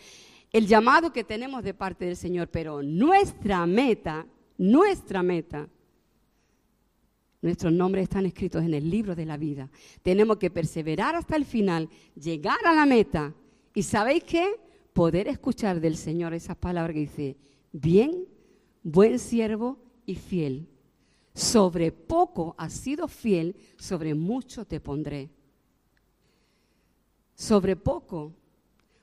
el 0.51 0.67
llamado 0.67 1.11
que 1.11 1.23
tenemos 1.23 1.63
de 1.63 1.73
parte 1.73 2.05
del 2.05 2.15
Señor. 2.15 2.47
Pero 2.49 2.81
nuestra 2.81 3.65
meta, 3.65 4.25
nuestra 4.57 5.23
meta, 5.23 5.67
Nuestros 7.41 7.73
nombres 7.73 8.03
están 8.03 8.27
escritos 8.27 8.63
en 8.63 8.73
el 8.75 8.87
libro 8.87 9.15
de 9.15 9.25
la 9.25 9.35
vida. 9.35 9.67
Tenemos 10.03 10.37
que 10.37 10.51
perseverar 10.51 11.15
hasta 11.15 11.35
el 11.35 11.45
final, 11.45 11.89
llegar 12.15 12.59
a 12.65 12.73
la 12.73 12.85
meta. 12.85 13.33
¿Y 13.73 13.81
sabéis 13.81 14.23
qué? 14.23 14.59
Poder 14.93 15.27
escuchar 15.27 15.79
del 15.79 15.97
Señor 15.97 16.33
esas 16.33 16.57
palabras 16.57 16.93
que 16.93 17.01
dice, 17.01 17.37
bien, 17.71 18.25
buen 18.83 19.19
siervo 19.19 19.79
y 20.05 20.15
fiel. 20.15 20.67
Sobre 21.33 21.91
poco 21.91 22.55
has 22.57 22.73
sido 22.73 23.07
fiel, 23.07 23.55
sobre 23.77 24.13
mucho 24.13 24.65
te 24.65 24.79
pondré. 24.79 25.29
Sobre 27.35 27.75
poco, 27.75 28.33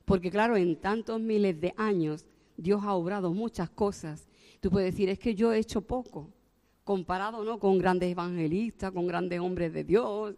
porque 0.05 0.31
claro, 0.31 0.57
en 0.57 0.77
tantos 0.77 1.21
miles 1.21 1.61
de 1.61 1.75
años 1.77 2.27
Dios 2.57 2.83
ha 2.85 2.95
obrado 2.95 3.33
muchas 3.33 3.71
cosas. 3.71 4.29
Tú 4.61 4.71
puedes 4.71 4.93
decir, 4.93 5.09
es 5.09 5.19
que 5.19 5.35
yo 5.35 5.53
he 5.53 5.59
hecho 5.59 5.81
poco, 5.81 6.31
comparado 6.85 7.45
¿no? 7.45 7.59
con 7.59 7.79
grandes 7.79 8.11
evangelistas, 8.11 8.93
con 8.93 9.07
grandes 9.07 9.41
hombres 9.41 9.73
de 9.73 9.85
Dios, 9.85 10.35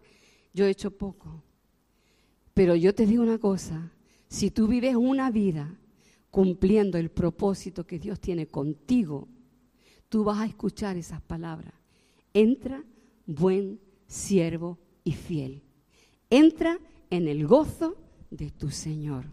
yo 0.53 0.67
he 0.67 0.71
hecho 0.71 0.91
poco. 0.91 1.43
Pero 2.55 2.75
yo 2.75 2.95
te 2.95 3.07
digo 3.07 3.23
una 3.23 3.39
cosa, 3.39 3.93
si 4.31 4.53
tú 4.53 4.69
vives 4.69 4.95
una 4.95 5.31
vida 5.33 5.77
cumpliendo 6.31 6.97
el 6.99 7.11
propósito 7.11 7.85
que 7.85 7.99
Dios 7.99 8.21
tiene 8.21 8.47
contigo, 8.47 9.27
tú 10.09 10.23
vas 10.23 10.39
a 10.39 10.47
escuchar 10.47 10.97
esas 10.97 11.21
palabras. 11.21 11.75
Entra, 12.33 12.85
buen 13.27 13.81
siervo 14.07 14.79
y 15.03 15.13
fiel. 15.13 15.63
Entra 16.31 16.79
en 17.11 17.27
el 17.27 17.45
gozo 17.45 17.97
de 18.31 18.53
tu 18.53 18.71
Señor. 18.71 19.25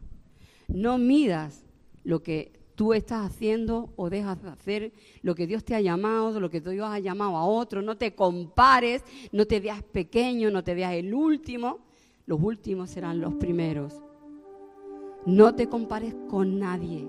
No 0.68 0.98
midas 0.98 1.64
lo 2.04 2.24
que 2.24 2.54
tú 2.74 2.96
estás 2.96 3.24
haciendo 3.24 3.94
o 3.98 4.10
dejas 4.10 4.42
de 4.42 4.50
hacer, 4.50 4.94
lo 5.22 5.36
que 5.36 5.46
Dios 5.46 5.64
te 5.64 5.76
ha 5.76 5.82
llamado, 5.82 6.40
lo 6.40 6.50
que 6.50 6.60
Dios 6.60 6.90
ha 6.90 6.98
llamado 6.98 7.38
a 7.38 7.46
otro. 7.46 7.84
No 7.84 7.98
te 7.98 8.16
compares, 8.16 9.04
no 9.32 9.46
te 9.46 9.60
veas 9.60 9.84
pequeño, 9.84 10.50
no 10.50 10.64
te 10.64 10.74
veas 10.74 10.96
el 10.96 11.14
último. 11.14 11.86
Los 12.26 12.42
últimos 12.42 12.90
serán 12.90 13.22
los 13.22 13.36
primeros. 13.36 14.07
No 15.28 15.54
te 15.56 15.68
compares 15.68 16.16
con 16.30 16.58
nadie. 16.58 17.06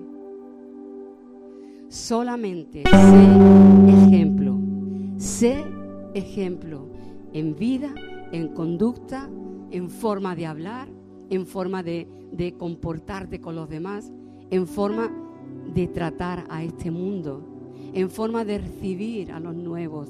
Solamente 1.87 2.83
sé 2.83 3.87
ejemplo. 3.87 4.57
Sé 5.15 5.63
ejemplo 6.13 6.87
en 7.31 7.55
vida, 7.55 7.95
en 8.33 8.49
conducta, 8.49 9.29
en 9.71 9.89
forma 9.89 10.35
de 10.35 10.47
hablar, 10.47 10.89
en 11.29 11.45
forma 11.45 11.81
de, 11.81 12.09
comportarte 12.57 13.39
con 13.39 13.55
los 13.55 13.69
demás, 13.69 14.11
en 14.49 14.67
forma 14.67 15.09
de 15.73 15.87
tratar 15.87 16.43
a 16.49 16.61
este 16.61 16.91
mundo, 16.91 17.41
en 17.93 18.09
forma 18.09 18.43
de 18.43 18.57
recibir 18.57 19.31
a 19.31 19.39
los 19.39 19.55
nuevos, 19.55 20.09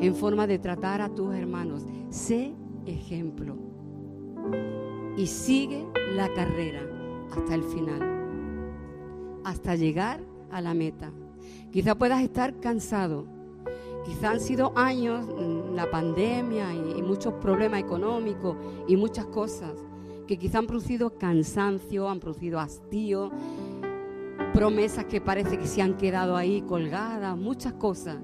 en 0.00 0.14
forma 0.14 0.46
de 0.46 0.58
tratar 0.58 1.02
a 1.02 1.10
tus 1.10 1.34
hermanos. 1.34 1.84
Sé 2.08 2.54
ejemplo 2.86 3.56
y 5.18 5.26
sigue 5.26 5.86
la 6.16 6.32
carrera 6.32 6.93
hasta 7.30 7.54
el 7.54 7.62
final, 7.62 8.00
hasta 9.44 9.74
llegar 9.76 10.20
a 10.50 10.60
la 10.60 10.74
meta. 10.74 11.12
Quizá 11.70 11.94
puedas 11.94 12.22
estar 12.22 12.58
cansado, 12.60 13.26
quizá 14.04 14.30
han 14.30 14.40
sido 14.40 14.72
años, 14.76 15.26
mm, 15.26 15.74
la 15.74 15.90
pandemia 15.90 16.72
y, 16.72 17.02
muchos 17.02 17.34
problemas 17.34 17.80
económicos 17.80 18.56
y 18.88 18.96
muchas 18.96 19.26
cosas 19.26 19.72
que 20.26 20.38
quizá 20.38 20.58
han 20.58 20.66
producido 20.66 21.18
cansancio, 21.18 22.08
han 22.08 22.18
producido 22.18 22.58
hastío, 22.58 23.30
promesas 24.52 25.04
que 25.04 25.20
parece 25.20 25.58
que 25.58 25.66
se 25.66 25.82
han 25.82 25.96
quedado 25.96 26.36
ahí 26.36 26.62
colgadas, 26.62 27.36
muchas 27.36 27.74
cosas. 27.74 28.16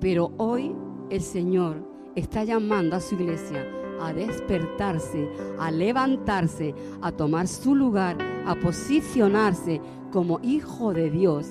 Pero 0.00 0.32
hoy 0.36 0.74
el 1.10 1.20
Señor 1.20 1.76
está 2.14 2.44
llamando 2.44 2.94
a 2.94 3.00
su 3.00 3.16
iglesia 3.16 3.66
a 4.00 4.12
despertarse, 4.12 5.28
a 5.58 5.70
levantarse, 5.70 6.74
a 7.02 7.12
tomar 7.12 7.48
su 7.48 7.74
lugar, 7.74 8.16
a 8.46 8.54
posicionarse 8.54 9.80
como 10.12 10.40
hijo 10.42 10.92
de 10.92 11.10
Dios, 11.10 11.50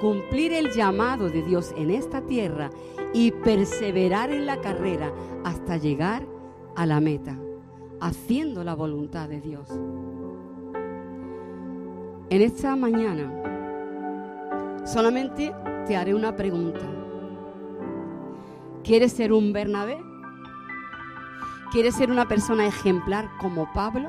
cumplir 0.00 0.52
el 0.52 0.70
llamado 0.70 1.28
de 1.28 1.42
Dios 1.42 1.72
en 1.76 1.90
esta 1.90 2.20
tierra 2.22 2.70
y 3.12 3.32
perseverar 3.32 4.30
en 4.30 4.46
la 4.46 4.60
carrera 4.60 5.12
hasta 5.44 5.76
llegar 5.76 6.26
a 6.76 6.86
la 6.86 7.00
meta, 7.00 7.38
haciendo 8.00 8.62
la 8.64 8.74
voluntad 8.74 9.28
de 9.28 9.40
Dios. 9.40 9.68
En 12.30 12.42
esta 12.42 12.76
mañana 12.76 13.32
solamente 14.84 15.52
te 15.86 15.96
haré 15.96 16.14
una 16.14 16.36
pregunta. 16.36 16.86
¿Quieres 18.84 19.12
ser 19.12 19.32
un 19.32 19.52
Bernabé? 19.52 20.07
¿Quieres 21.70 21.96
ser 21.96 22.10
una 22.10 22.26
persona 22.26 22.66
ejemplar 22.66 23.28
como 23.38 23.70
Pablo? 23.74 24.08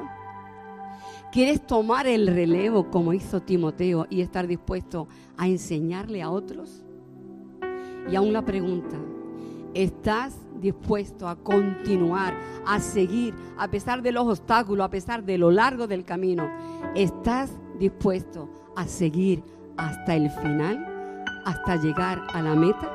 ¿Quieres 1.29 1.67
tomar 1.67 2.07
el 2.07 2.27
relevo 2.27 2.89
como 2.89 3.11
hizo 3.11 3.41
Timoteo 3.41 4.07
y 4.09 4.21
estar 4.21 4.47
dispuesto 4.47 5.09
a 5.37 5.47
enseñarle 5.47 6.21
a 6.21 6.29
otros? 6.29 6.85
Y 8.09 8.15
aún 8.15 8.31
la 8.31 8.45
pregunta, 8.45 8.95
¿estás 9.73 10.37
dispuesto 10.61 11.27
a 11.27 11.35
continuar, 11.35 12.33
a 12.65 12.79
seguir, 12.79 13.35
a 13.57 13.67
pesar 13.67 14.01
de 14.01 14.13
los 14.13 14.25
obstáculos, 14.25 14.85
a 14.85 14.89
pesar 14.89 15.25
de 15.25 15.37
lo 15.37 15.51
largo 15.51 15.85
del 15.85 16.05
camino? 16.05 16.49
¿Estás 16.95 17.51
dispuesto 17.77 18.49
a 18.77 18.87
seguir 18.87 19.43
hasta 19.75 20.15
el 20.15 20.29
final, 20.31 21.25
hasta 21.43 21.75
llegar 21.75 22.25
a 22.33 22.41
la 22.41 22.55
meta? 22.55 22.89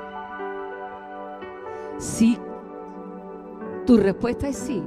Sí 1.98 2.38
tu 3.86 3.96
respuesta 3.96 4.48
es 4.48 4.56
sí. 4.56 4.82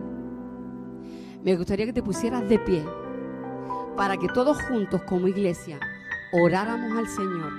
Me 1.43 1.55
gustaría 1.55 1.85
que 1.85 1.93
te 1.93 2.03
pusieras 2.03 2.47
de 2.49 2.59
pie 2.59 2.83
para 3.95 4.17
que 4.17 4.27
todos 4.27 4.61
juntos 4.63 5.01
como 5.03 5.27
iglesia 5.27 5.79
oráramos 6.33 6.97
al 6.97 7.07
Señor 7.07 7.51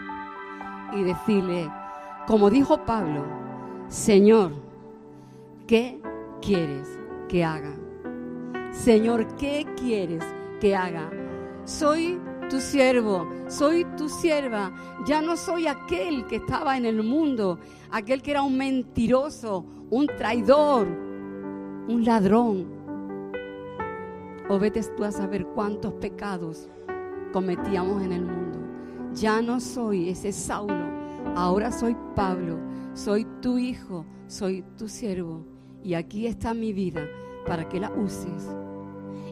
y 0.95 1.03
decirle, 1.03 1.71
como 2.27 2.51
dijo 2.51 2.85
Pablo, 2.85 3.25
Señor, 3.89 4.53
¿qué 5.67 6.01
quieres 6.41 6.99
que 7.29 7.45
haga? 7.45 7.75
Señor, 8.73 9.27
¿qué 9.37 9.67
quieres 9.77 10.25
que 10.61 10.77
haga? 10.77 11.11
Soy 11.65 12.21
tu 12.51 12.61
siervo, 12.61 13.29
soy 13.49 13.85
tu 13.97 14.09
sierva. 14.09 14.73
Ya 15.07 15.21
no 15.21 15.37
soy 15.37 15.67
aquel 15.67 16.27
que 16.27 16.37
estaba 16.37 16.77
en 16.77 16.87
el 16.87 17.03
mundo, 17.03 17.59
aquel 17.91 18.23
que 18.23 18.33
era 18.33 18.43
un 18.43 18.57
mentiroso, 18.57 19.65
un 19.91 20.07
traidor, 20.07 21.08
un 21.89 22.05
ladrón. 22.05 22.67
O 24.49 24.59
vete 24.59 24.81
tú 24.97 25.05
a 25.05 25.11
saber 25.11 25.47
cuántos 25.47 25.95
pecados 25.95 26.69
cometíamos 27.33 28.03
en 28.03 28.13
el 28.13 28.25
mundo. 28.25 28.59
Ya 29.15 29.43
no 29.43 29.59
soy 29.61 30.11
ese 30.11 30.33
Saulo, 30.33 30.87
ahora 31.35 31.73
soy 31.73 31.97
Pablo, 32.15 32.59
soy 32.95 33.27
tu 33.41 33.59
hijo, 33.59 34.05
soy 34.27 34.65
tu 34.77 34.89
siervo. 34.89 35.45
Y 35.83 35.95
aquí 35.95 36.27
está 36.27 36.55
mi 36.55 36.73
vida 36.73 37.07
para 37.47 37.69
que 37.69 37.81
la 37.81 37.91
uses 37.93 38.55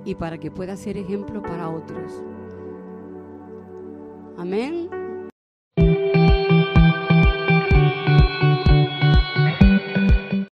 y 0.05 0.15
para 0.15 0.39
que 0.39 0.51
pueda 0.51 0.77
ser 0.77 0.97
ejemplo 0.97 1.43
para 1.43 1.69
otros. 1.69 2.23
Amén. 4.39 5.06